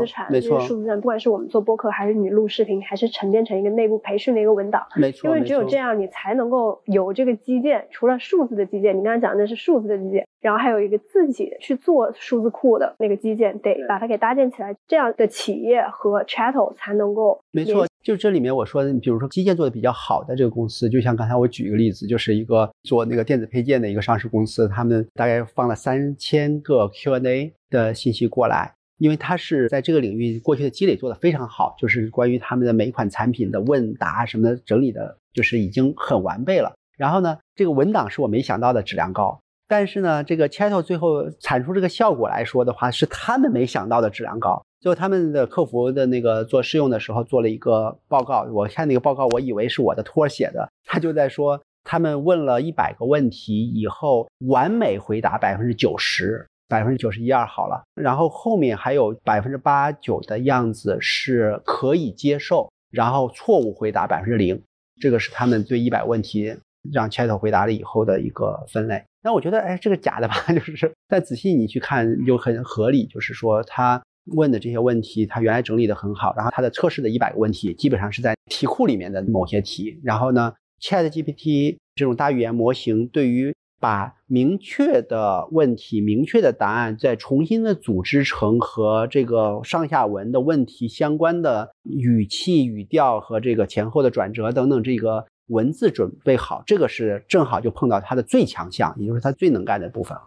[0.08, 17.88] 产、没错数字，不管是我们做播客，还是你录视频，还是沉淀成一个内部培训的一个文档，没错，因为只有这样，你才能够有这个基建，除了数字的基建，你刚才讲的是数字的基建，然后还有一个自己去做数字库的那个基建，得把它给搭建起来，这样的企业和 chattel 才能够没错。
[18.04, 36.76] 就这里面我说的，比如说基建做的比较好的这个公司，就像刚才我举一个例子，就是一个做那个电子配件的一个上市公司，他们大概放了三千个 Q&A 的信息过来，因为他是在这个领域过去的积累做的非常好，就是关于他们的每一款产品的问答什么的整理的，就是已经很完备了。
[36.96, 44.64] 然后呢，这个文档是我没想到的质量高，但是呢，这个 Chatto 最后产出这个效果来说的话，是他们没想到的质量高。
[44.80, 64.62] 就他们的客服的那个做试用的时候做了一个报告，我看那个报告，我以为是我的托写的，他就在说他们问了一百个问题以后，完美回答百分之九十，百分之九十一二好了，然后后面还有百分之八九的样子是可以接受，然后错误回答百分之零，
[65.02, 66.56] 这个是他们对一百问题
[66.94, 69.04] 让 Chat 回答了以后的一个分类。
[69.26, 74.02] 那我觉得，哎，这个假的吧， 就是再仔细你去看就很合理，就是说他。
[74.36, 80.00] 问的这些问题，他原来整理的很好，然后他的测试的一百个问题，基本上是在题库里面的某些题。
[80.04, 80.52] 然后呢
[80.82, 100.18] ，Chat GPT 这种大语言模型，对于把明确的问题、明确的答案，再重新的组织成和这个上下文的问题相关的语气、语调和这个前后的转折等等，这个文字准备好，这个是正好就碰到他的最强项，也就是他最能干的部分。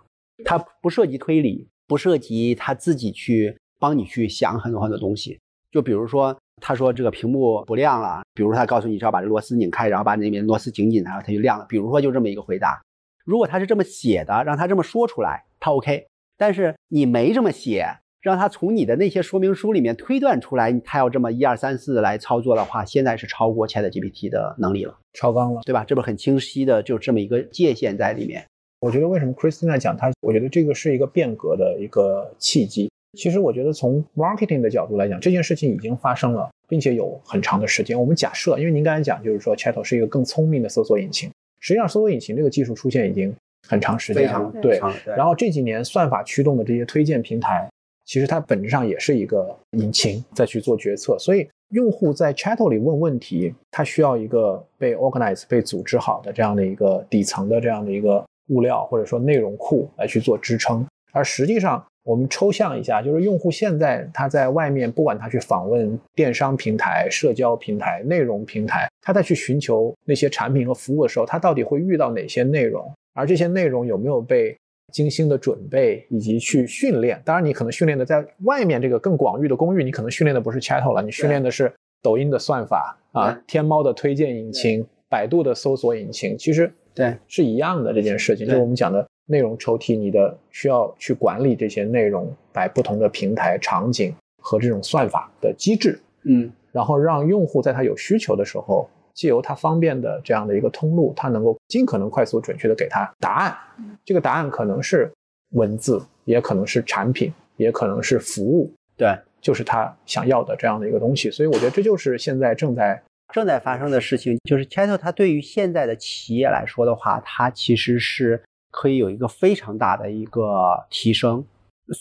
[0.45, 3.57] 它不涉及推理，不涉及他自己去。
[3.81, 5.39] 帮你去想很多很多东西，
[5.71, 11.65] 就比如说，他说这个屏幕不亮了，比如他告诉你只要把这螺丝拧开，然后把那边螺丝紧紧，然后它就亮了。
[11.69, 12.83] 比如说就这么一个回答，
[13.25, 16.09] 如果他是这么写的，让他这么说出来，他 OK。
[16.37, 17.87] 但是你没这么写，
[18.29, 25.83] 让他从你的那些说明书里面推断出来，他要这么一二三四来操作的话，现在是超过 ChatGPT 的能力了，超纲了，对吧？
[25.85, 28.45] 这不很清晰的就这么一个界限在里面。
[28.81, 32.91] 我觉得为什么 Christina 讲他，我觉得这个是一个变革的一个契机。
[33.19, 37.99] 其实我觉得从 marketing 的角度来讲，这件事情已经发生了，并且有很长的时间。
[37.99, 41.31] 我们假设，因为您刚才讲，就是说 Chat 是一个更聪明的搜索引擎。
[41.61, 43.35] 实际上，搜索引擎这个技术出现已经
[43.67, 44.53] 很长时间了。
[44.63, 44.79] 对。
[45.17, 47.69] 然后这几年算法驱动的这些推荐平台，
[48.09, 51.19] 其实它本质上也是一个引擎再去做决策。
[51.19, 60.85] 所以用户在 Chat 里问问题，它需要一个被 organize、被组织好的这样的一个底层的这样的一个物料或者说内容库来去做支撑。
[61.13, 72.91] 而实际上，我们抽象一下，就是用户现在他在外面，不管他去访问电商平台、社交平台、内容平台，他在去寻求那些产品和服务的时候，他到底会遇到哪些内容？
[73.13, 74.57] 而这些内容有没有被
[74.93, 77.21] 精心的准备以及去训练？
[77.25, 81.73] 当然，你可能训练的在外面这个更广域的公寓，你可能训练的不是 Chat 了，你训练的是
[82.03, 89.07] 抖音的算法啊，天猫的推荐引擎、百度的搜索引擎，其实对是一样的这件事情，就是我们讲的。
[89.31, 94.11] 内容抽屉，你的需要去管理这些内容，摆不同的平台、场景
[94.43, 98.89] 和这种算法的机制，嗯，然后让用户在他有需求的时候，
[99.19, 103.57] 借由它方便的这样的一个通路，它能够尽可能快速、准确的给它答案。
[104.05, 105.13] 这个答案可能是
[105.55, 111.29] 文字，也可能是产品，也可能是服务，对，就是他想要的这样的一个东西。
[111.31, 113.03] 所以我觉得这就是现在正在
[113.35, 114.39] 正在发生的事情。
[114.49, 118.41] 就是 Chat，它对于现在的企业来说的话，它其实是。
[118.71, 121.43] 可以有一个非常大的一个提升，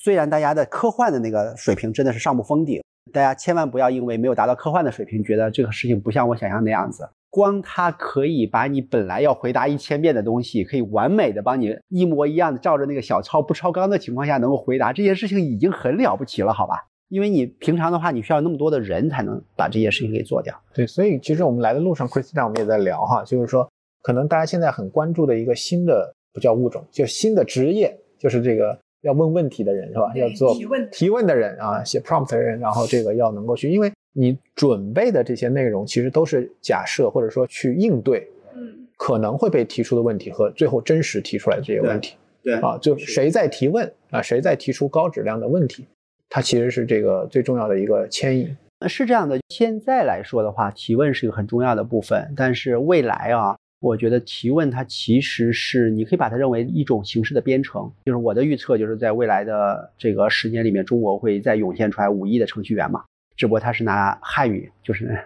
[0.03, 7.09] 虽然大家的科幻的那个水平真的是上不封顶，大家千万不要因为没有达到科幻的水平，觉得这个事情不像我想象那样子。
[7.29, 16.85] 光它可以把你本来要回答一千遍的东西，可以完美的帮你一模一样的照着那个小抄不超纲的情况下能够回答这件事情，已经很了不起了，好吧？
[17.09, 20.53] 因为你平常的话，你需要那么多的人才能把这些事情给做掉。
[20.73, 23.69] 对，所以其实我们来的路上，Christina 我们也在聊哈，就是说，
[24.01, 26.13] 可能大家现在很关注的一个新的。
[26.33, 30.11] 不叫物种，就新的职业，就是这个要问问题的人，是吧？
[30.15, 45.85] 要做提问提问的人啊，写 prompt 的人，然后这个要能够去，因为你准备的这些内容其实都是假设或者说去应对，嗯，可能会被提出的问题和最后真实提出来的这些问题，对啊，就谁在提问啊，谁在提出高质量的问题，
[46.29, 48.55] 它其实是这个最重要的一个牵引。
[48.87, 53.55] 是这样的，现在来说的话，提问是一个很重要的部分，但是未来啊。
[53.87, 63.05] 我觉得提问它其实是你可以把它认为一种形式的编程，就是我的预测就是在未来的这个十年里面，中国会再涌现出来五亿的程序员嘛，
[63.37, 65.17] 只不过他是拿汉语就是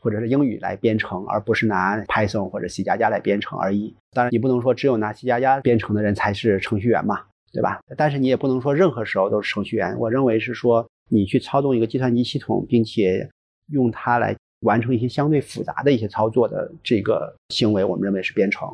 [0.00, 3.94] 或者是英语来编程，而不是拿 Python 或者 C 加加来编程而已。
[4.12, 7.20] 当然你不能说只有拿 C 加加编程的人才是程序员嘛，
[7.52, 7.78] 对吧？
[7.96, 9.96] 但是你也不能说任何时候都是程序员。
[9.96, 13.28] 我认为是说你去操纵一个计算机系统，并且
[13.70, 14.34] 用它来。
[14.60, 18.68] 完成一些相对复杂的一些操作的这个行为，我们认为是编程。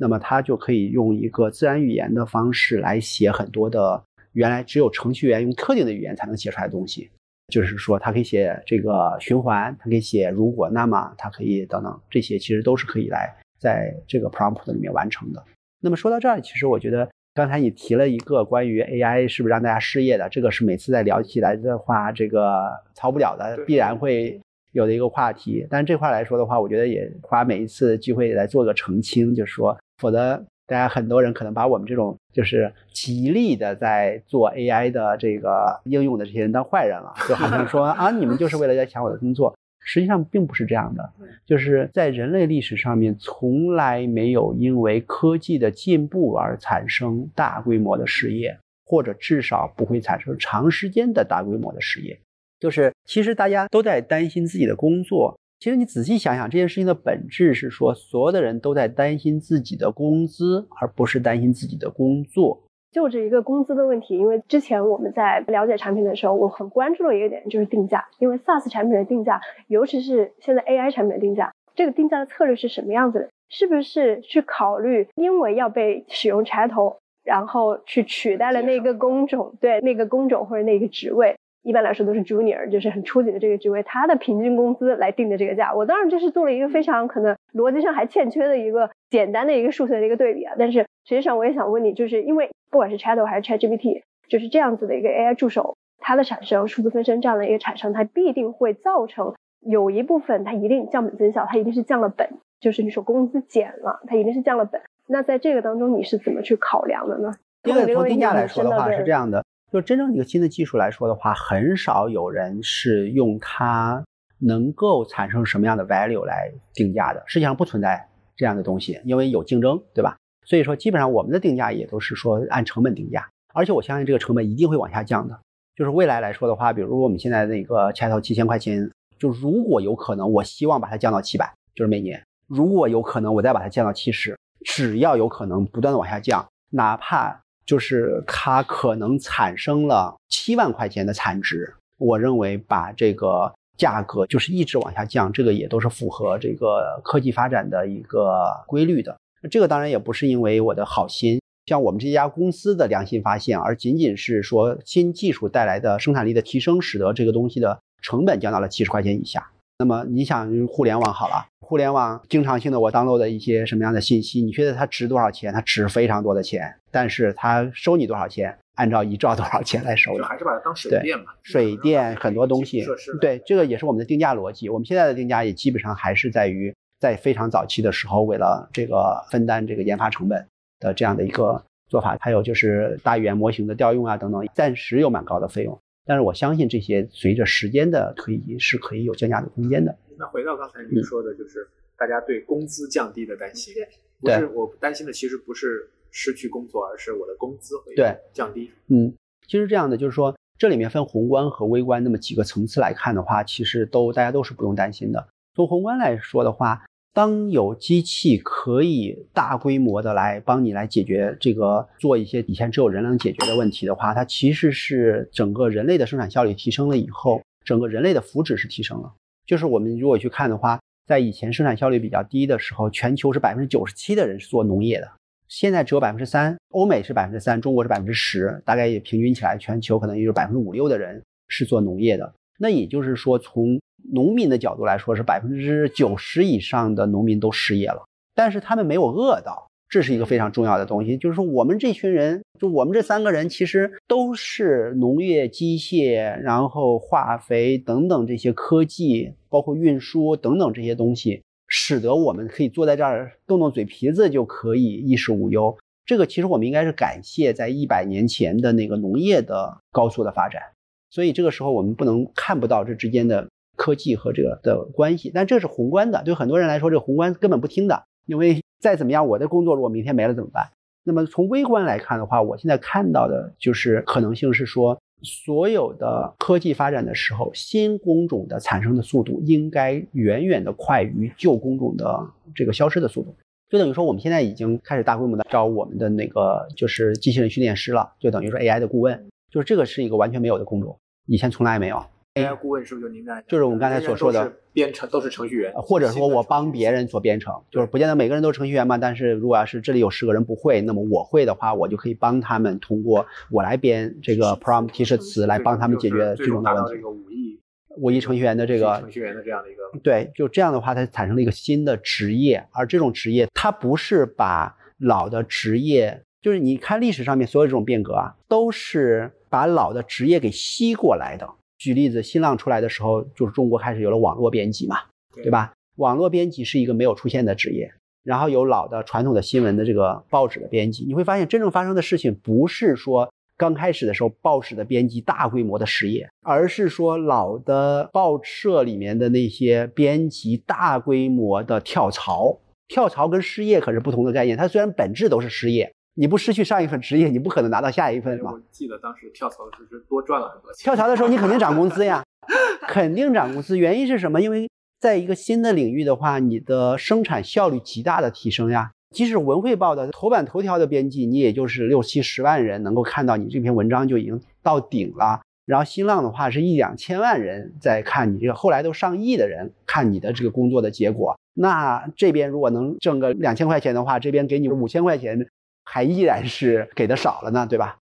[0.00, 4.00] 那么它就可以用一个自然语言的方式来写很多的
[4.32, 7.10] 原来只有程序员用特定的语言才能写出来的东西。
[7.48, 15.42] 就是说，它可以写这个循环，它可以写如果那么，它可以等等，这些其实都是可以来在这个 prompt 里面完成的。
[15.80, 24.40] 那么说到这儿，其实我觉得刚才你提了一个关于 AI 是不是让大家失业的，这个是每次在聊起来的话，这个逃不了的，必然会。
[24.78, 41.12] 有的一个话题，但这块来说的话，我觉得也花每一次机会来做个澄清，就是说，否则大家很多人可能把我们这种就是极力的在做 AI 的这个应用的这些人当坏人了，就好像说 啊，你们就是为了在抢我的工作，实际上并不是这样的，
[41.44, 48.56] 就是在人类历史上面从来没有因为科技的进步而产生大规模的失业，
[48.86, 52.16] 或者至少不会产生长时间的大规模的失业。
[52.58, 55.38] 就是，其实大家都在担心自己的工作。
[55.60, 62.62] 其实你仔细想想，这件事情的本质是说，所有的人都在担心自己的工资，而不是担心自己的工作。
[62.90, 68.04] 就这一个工资的问题，因为之前我们在了解产品的时候，我很关注的一个点就是定价。
[68.18, 73.28] 因为 SaaS 产品的定价，尤其是现在 AI 产品的定价，这个定价的策略是什么样子的？
[73.50, 81.36] 是不是去考虑，因为要被使用 Chat，然后去取代了那个工种，对那个工种或者那个职位？
[81.68, 85.74] 一般来说都是 junior，就是很初级的这个职位，他的平均工资来定的这个价。
[85.74, 90.54] 我当然这是做了一个非常可能逻辑上还欠缺的一个简单的一个数学的一个对比啊。
[90.58, 94.00] 但是实际上我也想问你，就是因为不管是 Chat 还是 ChatGPT，
[94.30, 104.80] 就是这样子的一个 AI 助手，它的产生，数字分身这样的一个产生，它必定会造成有一部分它一定降本增效，它一定是降了本，就是你说工资减了，它一定是降了本。
[105.06, 107.34] 那在这个当中你是怎么去考量的呢？
[107.64, 109.44] 因为从定价来说的话是这样的。
[109.70, 114.02] 就真正一个新的技术来说的话，很少有人是用它
[114.38, 117.22] 能够产生什么样的 value 来定价的。
[117.26, 120.16] 世界上不存在这样的东西，因为有竞争，对吧？
[120.46, 125.38] 所以说，基本上我们的定价也都是说按成本定价，而且我相信这个成本一定会往下降的。
[125.76, 132.22] 就是未来来说的话，比如我们现在那个 Chat 七千块钱，就如果有可能，我希望把它降到七百，就是每年。
[132.46, 137.42] 如果有可能，我再把它降到七十，只要有可能，不断的往下降，哪怕。
[137.68, 149.14] 就是它可能产生了七万块钱的产值，我认为把这个价格就是一直往下降，这个也都是符合这个科技发展的一个规律的。
[149.50, 159.50] 这个当然也不是因为我的好心，像我们这家公司的良心发现，而仅仅是说新技术带来的生产力的提升，使得这个东西的成本降到了七十块钱以下。
[159.80, 165.52] 那么你想，互联网好了，互联网经常性的我 download 的一些什么样的信息，你觉得它值多少钱？
[165.52, 168.58] 它值非常多的钱，但是它收你多少钱？
[168.74, 171.26] 按照一兆多少钱来收就还是把它当水电嘛。
[171.44, 172.84] 水电很多东西，
[173.20, 174.68] 对，这个也是我们的定价逻辑。
[174.68, 180.44] 我们现在的定价也基本上还是在于在非常早期的时候，为了这个分担这个研发成本
[180.80, 185.78] 的这样的一个做法，还有就是大语言模型的调用啊等等，暂时有蛮高的费用。
[186.08, 189.94] 但是我相信这些随着时间的推移是可以有降价的空间的。
[190.18, 193.74] 那回到刚才您说的，就是大家对工资降低的担心，
[194.18, 197.94] 不是我担心的，其实不是失去工作，而是我的工资会
[198.32, 198.70] 降低。
[198.86, 199.12] 嗯，
[199.46, 205.28] 其实这样的就是说，这里面分宏观和微观那么几个层次来看的话，其实都大家都是不用担心的。
[205.54, 206.86] 从宏观来说的话。
[207.18, 219.12] 当有机器可以大规模的来帮你来解决这个做一些以前只有人能解决的问题的话，它其实是整个人类的生产效率提升了以后，整个人类的福祉是提升了。
[219.44, 225.10] 就是我们如果去看的话，在以前生产效率比较低的时候，全球是百分之九十七的人是做农业的，
[225.48, 232.32] 现在只有百分之三，欧美是百分之三，中国是百分之十，大概也平均起来，全球可能也就百分之五六的人是做农业的。
[232.60, 233.80] 那也就是说，从
[234.12, 241.16] 农民的角度来说，是百分之九十以上的农民都失业了，但是他们没有饿到，这是一个非常重要的东西。
[241.18, 255.76] 就是说，我们这群人，就我们这三个人，其实都是农业机械，然后化肥等等这些科技，包括运输等等这些东西，使得我们可以坐在这儿动动嘴皮子就可以衣食无忧。
[256.06, 260.62] 这个其实我们应该是感谢在一百年前的那个农业的高速的发展。
[261.10, 263.46] 所以这个时候我们不能看不到这之间的。
[263.78, 270.68] 科技和这个的关系，但这是宏观的，对很多人来说，这个宏观根本不听的，因为再怎么样，我的工作如果明天没了怎么办？
[271.04, 282.20] 那么从微观来看的话，我现在看到的就是可能性是说，所有的科技发展的时候，新工种的产生的速度应该远远的快于旧工种的
[282.54, 283.34] 这个消失的速度。
[283.70, 292.04] 就等于说，我们现在已经开始大规模的招我们的那个就是机器人训练师了，就等于说 AI 的顾问，就是这个是一个完全没有的工种，以前从来没有。
[292.44, 293.42] AI 顾问是不是就您在？
[293.46, 298.98] 就是我们刚才所说的编程都是程序员，或者说我帮别人做编程，就是不见得每个人都是程序员嘛。
[298.98, 306.94] 但是如果要是这里有十个人不会，那么我会的话，我就可以帮他们通过我来编这个 prompt 提示词来帮他们解决最终的问题。
[306.94, 307.60] 这个五亿
[307.96, 321.48] 五亿程序员的这个程序员的这样的一个对，就这样的话，它产生了一个新的职业，而这种职业它不是把老的职业，就是你看历史上面所有这种变革啊，都是把老的职业给吸过来的。
[321.78, 324.98] 举例子，新浪出来的时候，就是中国开始有了网络编辑嘛，
[325.34, 325.72] 对吧？
[325.96, 327.92] 网络编辑是一个没有出现的职业，
[328.24, 342.60] 然后有老的传统的新闻的这个报纸的编辑，你会发现真正发生的事情不是说刚开始的时候报纸的编辑大规模的失业，而是说老的报社里面的那些编辑大规模的跳槽。
[342.86, 345.92] 跳槽跟失业可是不同的概念，它虽然本质都是失业。
[346.20, 348.50] 你不失去上一份职业，你不可能拿到下一份吧。
[348.50, 350.82] 我记得当时跳槽的时候是多赚了很多钱。
[350.82, 352.24] 跳槽的时候你肯定涨工资呀，
[352.88, 353.78] 肯定涨工资。
[353.78, 354.42] 原因是什么？
[354.42, 358.90] 因为在一个新的领域的话，你的生产效率极大的提升呀。
[359.14, 365.40] 即使文汇报的头版头条的编辑，你也就是六七十万人能够看到你这篇文章就已经到顶了。
[365.66, 371.38] 然后新浪的话是一两千万人在看你这个，后来都上亿的人看你的这个工作的结果。
[371.54, 375.48] 那这边如果能挣个两千块钱的话，这边给你五千块钱。
[375.90, 377.96] 还依然是给的少了呢，对吧？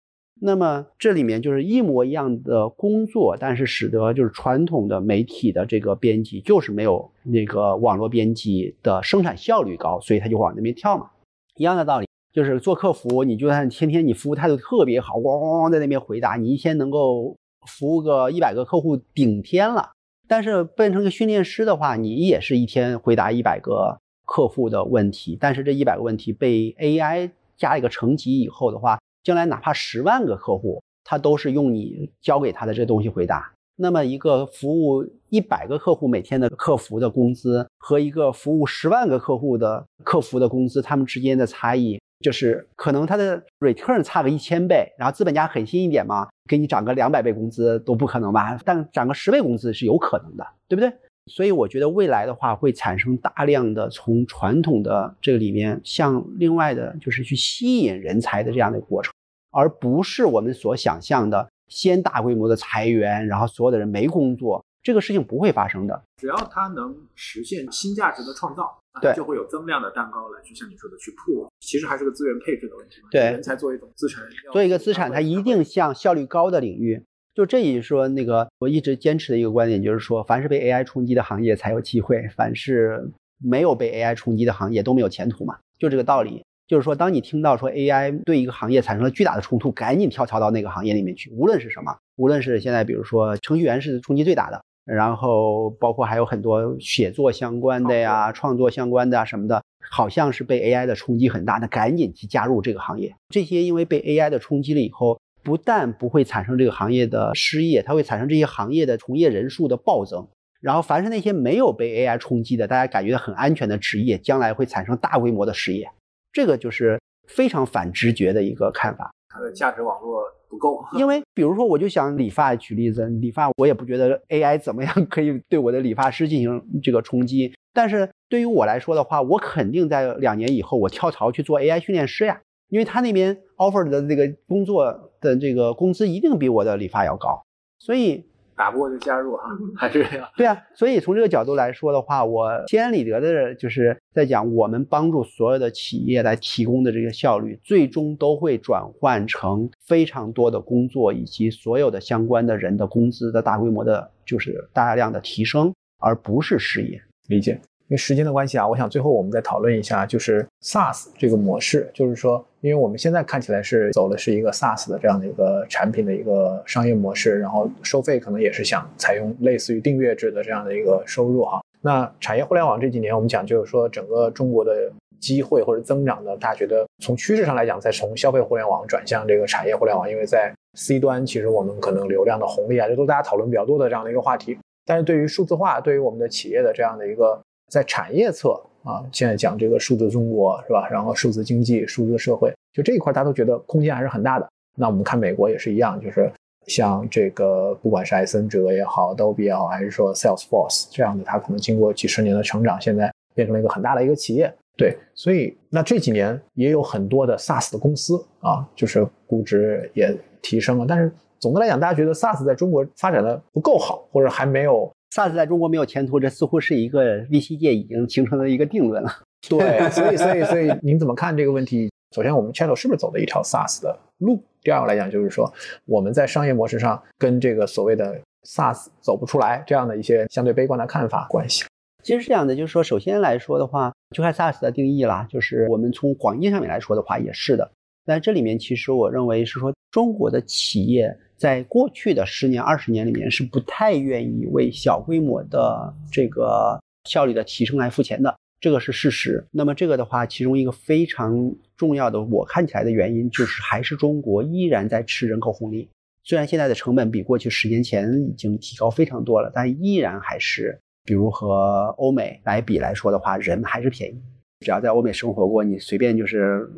[0.41, 11.11] 那么这里面就是一模一样的工作，但是使得就是传统的媒体的这个编辑就是没有那个网络编辑的生产效率高，所以他就往那边跳嘛。
[11.57, 17.37] 一样的道理，就是做客服，你就算天天你服务态度特别好，咣咣咣在那边回答，你一天能够
[17.68, 19.91] 服务个一百个客户顶天了。
[20.26, 27.30] 但是变成个训练师的话，你也是一天回答一百个客户的问题，但是这一百个问题被 AI。
[27.63, 33.53] 加一个层级以后的话，将来哪怕十万个客户，他都是用你教给他的这东西回答。
[33.77, 48.59] 那么一个服务一百个客户每天的客服的工资和一个服务十万个客户的客服的工资，他们之间的差异就是可能他的 return 差个一千倍，然后资本家狠心一点嘛，给你涨个两百倍工资都不可能吧？
[48.65, 50.93] 但涨个十倍工资是有可能的，对不对？
[51.27, 59.12] 所以我觉得未来的话会产生大量的从传统的这个里面向另外的，就是去吸引人才的这样的过程，
[59.51, 66.03] 而不是我们所想象的先大规模的裁员，然后所有的人没工作，这个事情不会发生的。
[66.16, 71.49] 只要它能实现新价值的创造，对，就会有增量的蛋糕来去像你说的去铺。
[71.61, 72.97] 其实还是个资源配置的问题。
[73.11, 77.05] 对，人才作为一种资产，作为一个资产，它一定向效率高的领域。
[77.35, 83.11] 就这一说，那个我一直坚持的一个观点就是说，凡是被 AI 冲击的行业才有机会，凡是
[83.43, 86.45] 没有被 AI 冲击的行业都没有前途嘛，就这个道理。
[86.69, 103.15] 就是说，当你听到说 AI 对一个行业产生了巨大的冲突，赶紧跳槽到那个行业里面去，无论是什么，无论是现在比如说程序员是冲击最大的，然后包括还有很多写作相关的呀、创作相关的啊什么的，好像是被 AI 的冲击很大，那赶紧去加入这个行业。
[103.29, 110.27] 这些因为被 AI 的冲击了以后，不但不会产生这个行业的失业，它会产生这些行业的从业人数的暴增。
[110.60, 115.90] 然后凡是那些没有被 AI 冲击的，大家感觉很安全的职业，将来会产生大规模的失业。
[116.32, 119.10] 这个就是非常反直觉的一个看法。
[119.28, 120.23] 它的价值网络。
[120.52, 132.39] 不够，因为比如说，我就想理发举例子，理发我也不觉得 AI 怎么样可以对我的理发师进行这个冲击，但是对于我来说的话，我肯定在两年以后我跳槽去做 AI 训练师呀，
[132.69, 137.43] 因为他那边 offer 的这个工作的这个工资一定比我的理发要高，
[137.78, 138.27] 所以。
[138.55, 139.44] 打不过就加入啊，
[139.74, 140.28] 还是这样？
[140.36, 157.03] 对啊，所以从这个角度来说的话，我心安理得的就是在讲，我们帮助所有的企业来提供的这个效率，最终都会转换成非常多的工作以及所有的相关的人的工资的大规模的，就是大量的提升，而不是失业。
[157.28, 157.59] 理解。
[157.93, 171.60] 因为时间的关系啊，我想最后我们再讨论一下，就是 SaaS 这个模式，就是说，因为我们现在看起来是走的是一个 SaaS 的这样的一个产品的一个商业模式，然后收费可能也是想采用类似于订阅制的这样的一个收入哈。
[171.82, 174.90] 那产业互联网这几年，我们讲就是说，整个中国的
[175.20, 184.56] 机会或者增长呢，大家觉得从趋势上来讲，在从消费互联网转向这个产业互联网，因为在 C 端其实我们可能流量的红利啊，这都大家讨论比较多的这样的一个话题。
[184.86, 187.39] 但是对于数字化，对于我们的企业的这样的一个
[187.73, 188.51] 在产业侧
[188.85, 190.86] 啊，现在讲这个数字中国是吧？
[190.90, 194.47] 然后数字经济、数字社会，就这一块，大家都觉得空间还是很大的。
[194.77, 196.31] 那我们看美国也是一样，就是
[196.66, 204.55] 像这个，不管是艾森哲也好，Adobe 好，还是说 Salesforce 这样的，它可能经过几十年的成长，现在变成了一个很大的一个企业。
[204.77, 210.85] 对，所以那这几年也有很多的 SaaS 的公司啊，就是估值也提升了。
[210.86, 214.93] 但是总的来讲，大家觉得 SaaS 在中国发展的不够好，或者还没有。
[215.12, 219.12] SaaS 在中国没有前途，这似乎是一个 VC 界已经形成的一个定论了。
[219.47, 221.90] 对， 所以所以所以您怎么看这个问题？
[222.16, 224.43] 首先，我们 Chatto 是不是走的一条 SaaS 的路？
[224.62, 225.52] 第二个来讲，就是说
[225.84, 231.64] 我们在商业模式上跟这个所谓的 SaaS 走不出来这样的一些相对悲观的看法关系。
[232.02, 235.26] 其实是这样的，就是说，首先来说的话，就看 SaaS 的定义啦。
[235.28, 237.70] 就是我们从广义上面来说的话，也是的。
[238.06, 241.14] 但这里面其实我认为是说，中国的企业。
[241.43, 249.44] 在过去的十年、二十年里面，是不太愿意为小规模的这个效率的提升来付钱的，这个是事实。
[249.51, 255.89] 那么这个的话，其中一个非常重要的，我看起来的原因，就是还是中国依然在吃人口红利。
[256.23, 264.23] 虽然现在的成本比过去十年前已经提高非常多了，但依然还是，比如和欧美来比来说的话，人还是便宜。
[264.60, 266.70] 只要在欧美生活过，你随便就是。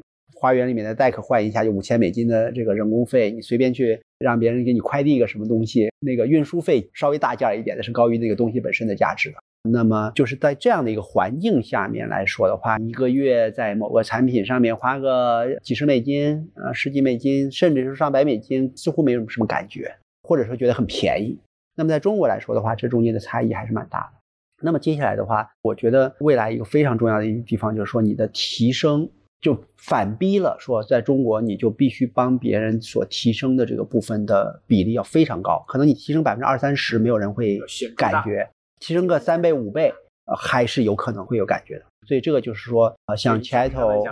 [0.44, 9.36] 花园里面的 deck 换一下就五千美金的这个人工费，你随便去让别人给你快递一个什么东西，那个运输费稍微大件一点的是高于那个东西本身的价值的。
[9.70, 19.94] 那么就是在这样的一个环境下面来说的话，一个月在某个产品上面花个几十美金啊，十几美金，甚至是上百美金，似乎没有什么感觉，
[20.28, 21.38] 或者说觉得很便宜。
[21.74, 24.18] 那么在中国来说的话，这中间的差异还是蛮大的。
[24.62, 29.08] 那么接下来的话，我觉得未来一个非常重要的一个地方就是说你的提升。
[29.44, 37.60] 就反逼了，说在中国你就必须帮别人所提升的这个部分的比例要非常高，可能你提升百分之二三十，没有人会
[37.94, 38.48] 感觉；
[38.80, 39.92] 提升个三倍五倍，
[40.24, 41.84] 呃，还是有可能会有感觉的。
[42.06, 44.02] 所以这个就是说，呃，像 Chatto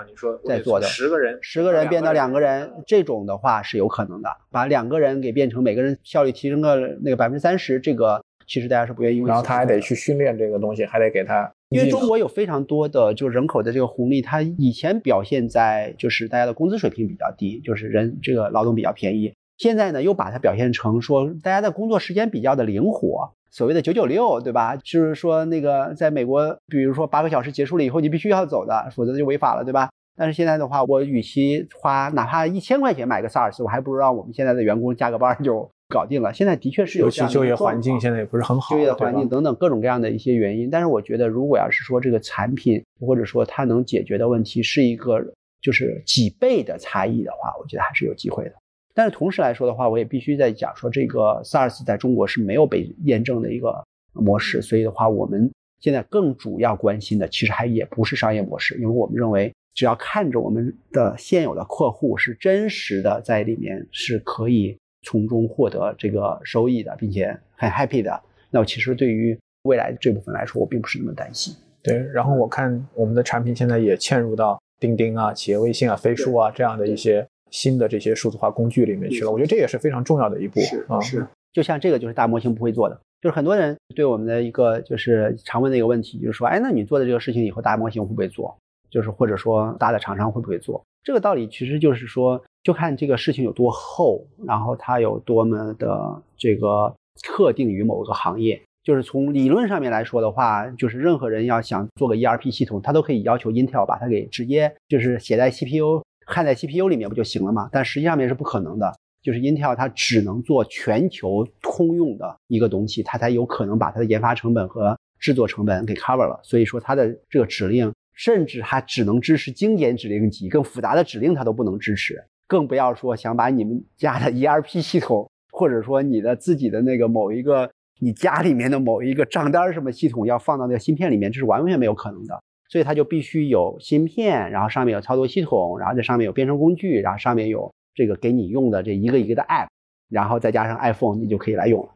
[0.46, 4.28] 在做的十个人，十个人变到两个人，这种的话是有可能的。
[4.50, 8.22] 把两个人给变成每个人效率提升个那个百分之三十，这个
[8.52, 9.20] 其实大家是不愿意。
[9.20, 11.50] 然后他还得去训练这个东西，还得给他。
[11.70, 19.32] 因为中国有非常多的就人口的这个红利，它以前表现在就是大家的工资水平比较低，就是人这个劳动比较便宜。
[19.56, 24.76] 现在呢，又把它表现成说大家的工作时间比较的灵活，所谓的九九六，对吧？
[24.76, 29.88] 就是说那个在美国，比如说八个小时结束了以后，你必须要走的，否则就违法了，对吧？
[30.14, 35.70] 但是现在的话，我与其花哪怕一千块钱买个 SaaS，我还不如让我们现在的员工加个班就。
[35.93, 40.70] 搞定了，现在的确是有这样就业环境现在也不是很好，就业环境等等各种各样的一些原因。
[40.70, 45.23] 但是我觉得，如果要是说这个产品或者说它能解决的问题是一个
[45.60, 48.55] 就是几倍的差异的话，我觉得还是有机会的。
[48.94, 55.51] 但是同时来说的话，我也必须在讲说，这个 SARS 在中国是没有被验证的一个模式，所以的话，我们
[55.81, 64.77] 现在更主要关心的其实还也不是商业模式，因为我们认为只要看着我们的现有的客户是真实的在里面是可以。
[65.02, 68.20] 从中获得这个收益的，并且很 happy 的，
[68.50, 71.54] 那我其实对于未来这部分来说，我并不是那么担心。
[71.82, 79.30] 对，然后我看我们的产品现在也嵌入到钉钉啊、企业微信啊、飞书啊这样的一些新的这些数字化工具里面去了。
[79.30, 81.00] 我觉得这也是非常重要的一步啊。
[81.00, 88.56] 是，就像这个就是大模型不会做的，就是很多人对我们的一个就是常问的一个问题，就是说，哎，那你做的这个事情以后大模型会不会做？
[88.88, 90.84] 就是或者说大的厂商会不会做？
[91.02, 98.60] 这个道理其实就是说，就看这个事情有多厚，然后它有多么的这个特定于某个行业。
[98.84, 107.68] 就是从理论上面来说的话，就是任何人要想做个 ERP 系统，他都可以要求 Intel 把它给直接就是写在 CPU、焊在 CPU 里面不就行了吗？
[107.70, 108.92] 但实际上面是不可能的。
[109.22, 116.40] 就是 Intel 它只能做全球通用的一个东西，它才有可能把它的研发成本和制作成本给 cover 了。
[116.42, 122.22] 所以说它的这个指令，甚至还只能支持经典指令集，更复杂的指令它都不能支持。
[122.47, 127.70] 更不要说想把你们家的 ERP 系统，或者说你的自己的那个某一个。
[128.01, 132.43] 你家里面的某一个账单什么系统要放到那个芯片里面，这是完全没有可能的。
[132.68, 139.68] 所以它就必须有芯片，然后上面有操作系统，然后这上面有编程工具，然后上面有这个给你用的这一个一个的 App，
[140.09, 141.90] 然后再加上 iPhone，你就可以来用了。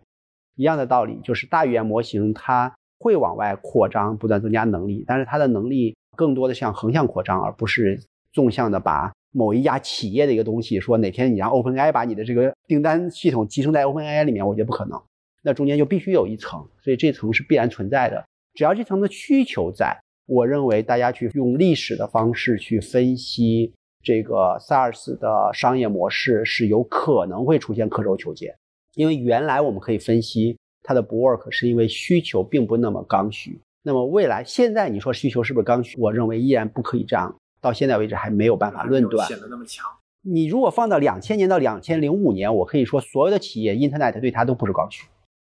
[0.54, 8.02] 一样的道理，就是大语言模型它会往外扩张，不断增加能力，但是它的能力更多的向横向扩张，而不是
[8.32, 15.00] 纵向的把某一家企业的一个东西说哪天你让 OpenAI 把你的这个订单系统集成在 OpenAI 里面，我觉得不可能。
[15.42, 18.24] 那中间就必须有一层，所以这层是必然存在的。
[18.54, 23.72] 只要这层的需求在，我认为大家去用历史的方式去分析
[24.02, 28.54] 这个 SaaS 的商业模式，是有可能会出现刻舟求剑。
[28.94, 33.60] 因为原来我们可以分析它的不 work，是因为需求并不那么刚需。
[33.86, 35.96] 那么未来现在你说需求是不是刚需？
[36.00, 37.32] 我认为依然不可以这样。
[37.60, 39.28] 到现在为止还没有办法论断。
[39.28, 39.86] 显得那么强。
[40.22, 45.06] 你如果放到两千年到两千零五年，我可以说所有的企业 Internet 对它都不是刚需。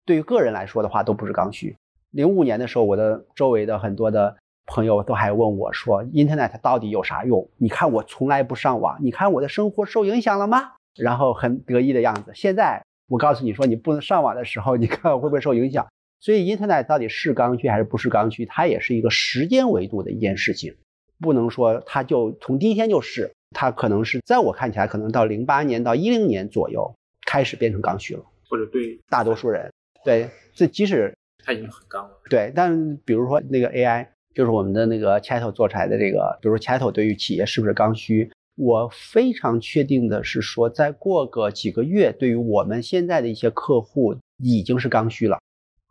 [0.05, 1.75] 对于个人来说的话，都不是刚需。
[2.11, 7.49] 零五年的时候，我的周围的很多的朋友都还问我说：“Internet 到底有啥用？
[7.57, 12.31] 你看我从来不上网，你看我的生活受影响了吗？”然后很得意的样子。
[12.33, 15.85] 现在我告诉你说，你不能上网的时候，你看会不会受影响？
[16.21, 18.45] 所以，Internet 到底是刚需还是不是刚需？
[18.45, 20.75] 它也是一个时间维度的一件事情，
[21.19, 23.31] 不能说它就从第一天就是。
[23.53, 26.95] 它可能是在我看起来，可能到零八年到一零年左右
[27.25, 29.69] 开始变成刚需了，或者对大多数人。
[30.05, 32.11] 对，这即使它已经很刚了。
[32.29, 38.31] 对，但比如说那个 AI，就是我们的那个 Chat 做出来的这个，比如说 Chat 对于企业是不是刚需？
[38.55, 45.37] 我非常确定的是说，再过个几个月，对于我们现在的一些客户已经是刚需了。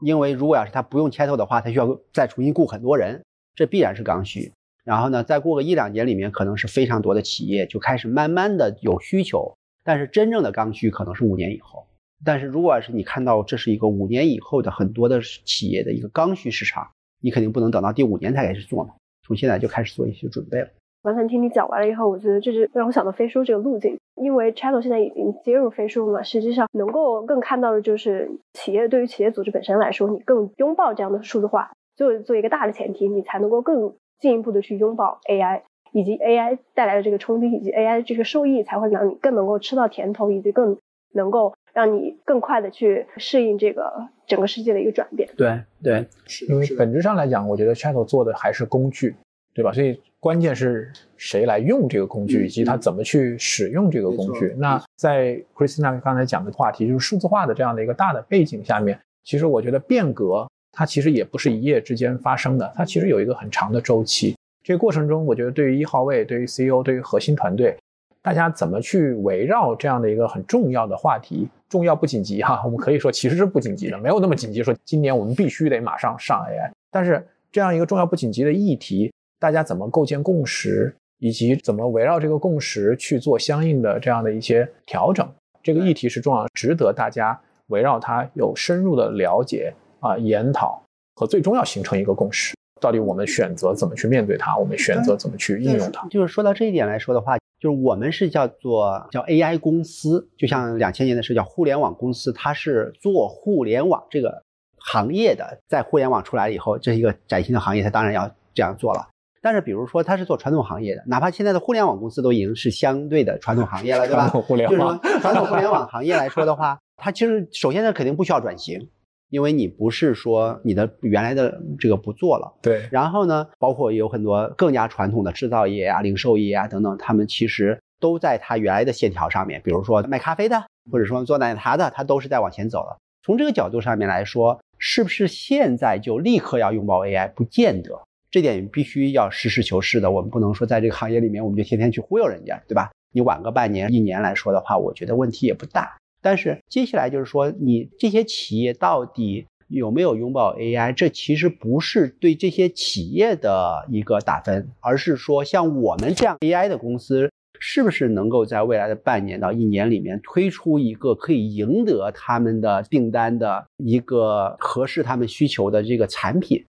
[0.00, 3.22] 因为如果要是他不用牵头的话，他需要再重新雇很多人，
[3.54, 4.52] 这必然是刚需。
[4.82, 9.54] 然后呢，再过个一两年里面，可能是非常多的企业就开始慢慢的有需求，
[9.84, 11.86] 但是真正的刚需可能是五年以后。
[12.24, 16.90] 但是如果要是你看到这是一个五年以后的很多的企业的一个刚需市场，
[17.20, 20.68] 你肯定不能等到第五年才开始做嘛，从现在就开始做一些准备了。
[21.02, 40.76] 完全听你讲完了以后，我觉得这是让我想到飞书这个路径，因为 Chat 现在已经接入飞书嘛，实际上能够更看到的就是企业对于企业组织本身来说，你更拥抱这样的数字化，就做一个大的前提，你才能够更进一步的去拥抱 AI，以及 AI 带来的这个冲击，以及 AI 这个受益，才会让你更能够吃到甜头，以及更
[41.12, 41.54] 能够。
[41.72, 45.28] 让你更快的去适应这个整个世界的一个转变。
[45.36, 46.04] 对对，
[46.48, 49.14] 因为本质上来讲，我觉得 Chat 做的还是工具，
[49.52, 49.72] 对吧？
[49.72, 54.54] 所以关键是谁来用这个工具，以及他怎么去使用这个工具。
[54.58, 64.36] 那在 Christina 刚才讲的话题，就是数字化的这样的一个大的背景下面，其实我觉得变革它其实也不是一夜之间发生的，它其实有一个很长的周期。
[64.62, 67.76] 这个过程中，我觉得对于一号位、对于 CEO、对于核心团队。
[68.22, 71.48] 大家怎么去围绕这样的一个很重要的话题？
[71.70, 72.60] 重要不紧急哈？
[72.62, 74.62] 我们可以说其实是不紧急的，没有那么紧急。
[74.62, 79.10] 说今年我们必须得马上上 AI，但是这样一个重要不紧急的议题，
[79.40, 85.28] 大家怎么构建共识，以及怎么围绕这个共识去做相应的这样的一些调整？
[85.62, 90.80] 这个议题是重要，值得大家围绕它有深入的了解啊、研讨
[91.16, 92.54] 和最终要形成一个共识。
[92.80, 94.56] 到底我们选择怎么去面对它？
[94.56, 96.06] 我们选择怎么去应用它？
[96.08, 97.36] 就是说到这一点来说的话。
[97.60, 104.42] 就是我们是叫做叫 AI 公司，就像两千年的时候叫互联网公司，它是做互联网这个
[104.78, 105.58] 行业的。
[105.68, 109.06] 在互联网出来以后，这是一个崭新的行业，它当然要这样做了。
[109.42, 114.22] 但是比如说他是做传统行业的，哪怕现在的互联网公司都已经是相对的传统行业了，对吧？
[114.22, 118.88] 传统互联网，传统互联网行业来说的话，它其实首先它肯定不需要转型。
[119.30, 122.88] 因为你不是说你的原来的这个不做了，对。
[122.90, 129.62] 然后呢，包括有很多更加传统的制造业啊、零售业啊等等，他们其实都在它原来的线条上面。
[129.62, 132.98] 比如说卖咖啡的，或者说做奶茶的，它都是在往前走了。
[133.22, 137.30] 从这个角度上面来说，是不是现在就立刻要拥抱 AI？
[137.30, 140.10] 不见得，这点必须要实事求是的。
[140.10, 142.90] 我们不能说在这个行业里面，我们就天天去忽悠人家，对吧？
[143.12, 145.96] 你晚个半年、一年来说的话，我觉得问题也不大。
[146.22, 166.64] 但是接下来就是说，你这些企业到底有没有拥抱 AI，这其实不是对这些企业的一个打分，而是说像我们这样 AI 的公司，是不是能够在未来的半年到一年里面推出一个可以赢得他们的订单的一个合适他们需求的这个产品？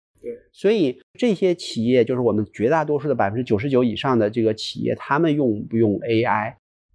[0.59, 6.53] 对，所以这些企业就是我们绝大多数的百分之九十九以上的这个企业，他们用不用 AI，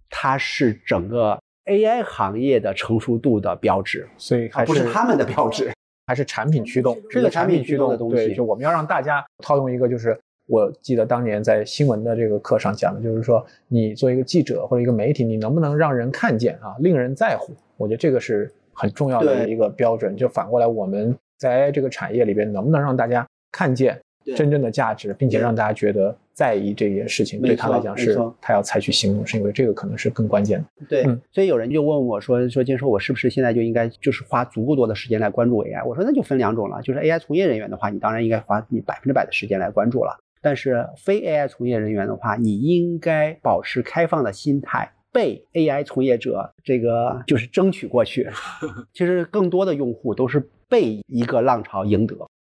[0.09, 1.39] 它是整个。
[1.67, 5.73] AI 行业的成熟度的标志，所以还不是他们的标志，
[6.05, 8.17] 还是产品驱动，是个产品驱动的东西。
[8.17, 10.15] 对，就我们要让大家套用一个，就是
[10.47, 17.51] 我记得当年在新闻的这个课上讲的，就是说你做一个记者或者一个媒体，你能不能让人看见啊，令人在乎？
[17.77, 20.15] 我觉得这个是很重要的一个标准。
[20.15, 23.25] 就反过来，我们在这个产业里边，能不能让大家
[23.55, 23.97] 看见？
[24.35, 30.65] 真正的价值，并且让大家觉得在意这件事情，对他来讲是他要采取行动，是因为这个可能是更关键的。
[30.89, 48.27] 对，所以有人就问我说：“说金叔，我是不是现在就应该就是花足够多的时间来关注 AI？” 我说：“那就分两种了，就是 AI 从业人员的话，你当然应该花你百分之百的时间来关注了；但是非 AI 从业人员的话，你应该保持开放的心态，被 AI 从业者这个就是争取过去。
[48.91, 52.15] 其实更多的用户都是被一个浪潮赢得。”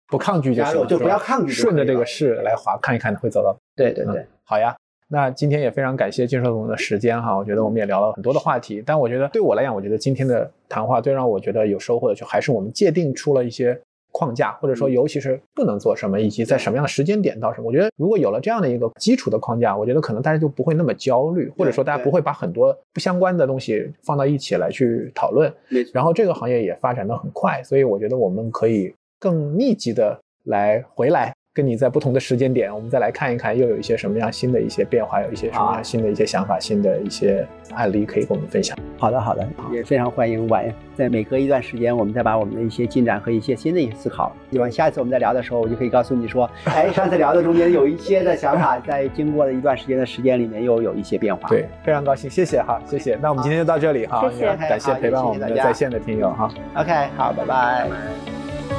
[0.09, 3.55] 不抗拒就行，就不要抗拒，顺着这个势来滑，看一看会走到。
[3.75, 4.75] 对对对，好呀。
[5.11, 8.83] 那今天也非常感谢金硕总的时间哈，我觉得我们也聊了很多的话题。
[8.85, 13.75] 但我觉得对我来讲，我觉得今天的谈话最让我觉得有收获的，就还是我们界定出了一些
[14.11, 17.65] 框架，或者说尤其是不能做什么，以及在什么样的时间点到什么。
[17.65, 25.51] 我觉得如果有了这样的一个基础的框架，我觉得可能大家就不会那么焦虑，或者说大家不会把很多不相关的东西放到一起来去讨论。
[25.91, 30.21] 然后这个行业也发展的很快，所以我觉得我们可以更密集的。
[30.45, 38.75] 来回来跟你在不同的时间点，我们再来看一看，又有一些什么样新的一些变化，有一些什么样新的一些想法，新的一些案例可以跟我们分享。
[38.97, 51.47] 好的，好的，也非常欢迎晚在每隔一段时间，我们再把我们的一些进展和一些新的一些思考，希望下一次我们再聊的时候，我就可以告诉你说，哎，上次聊的中间有一些的想法，在经过了一段时间的时间里面又有一些变化。
[51.49, 53.17] 对，非常高兴，谢谢哈，谢谢。
[53.21, 56.49] 那我们今天就到这里哈，谢谢，感谢陪伴我们的在线的听友哈。
[56.75, 58.78] OK，好，拜拜。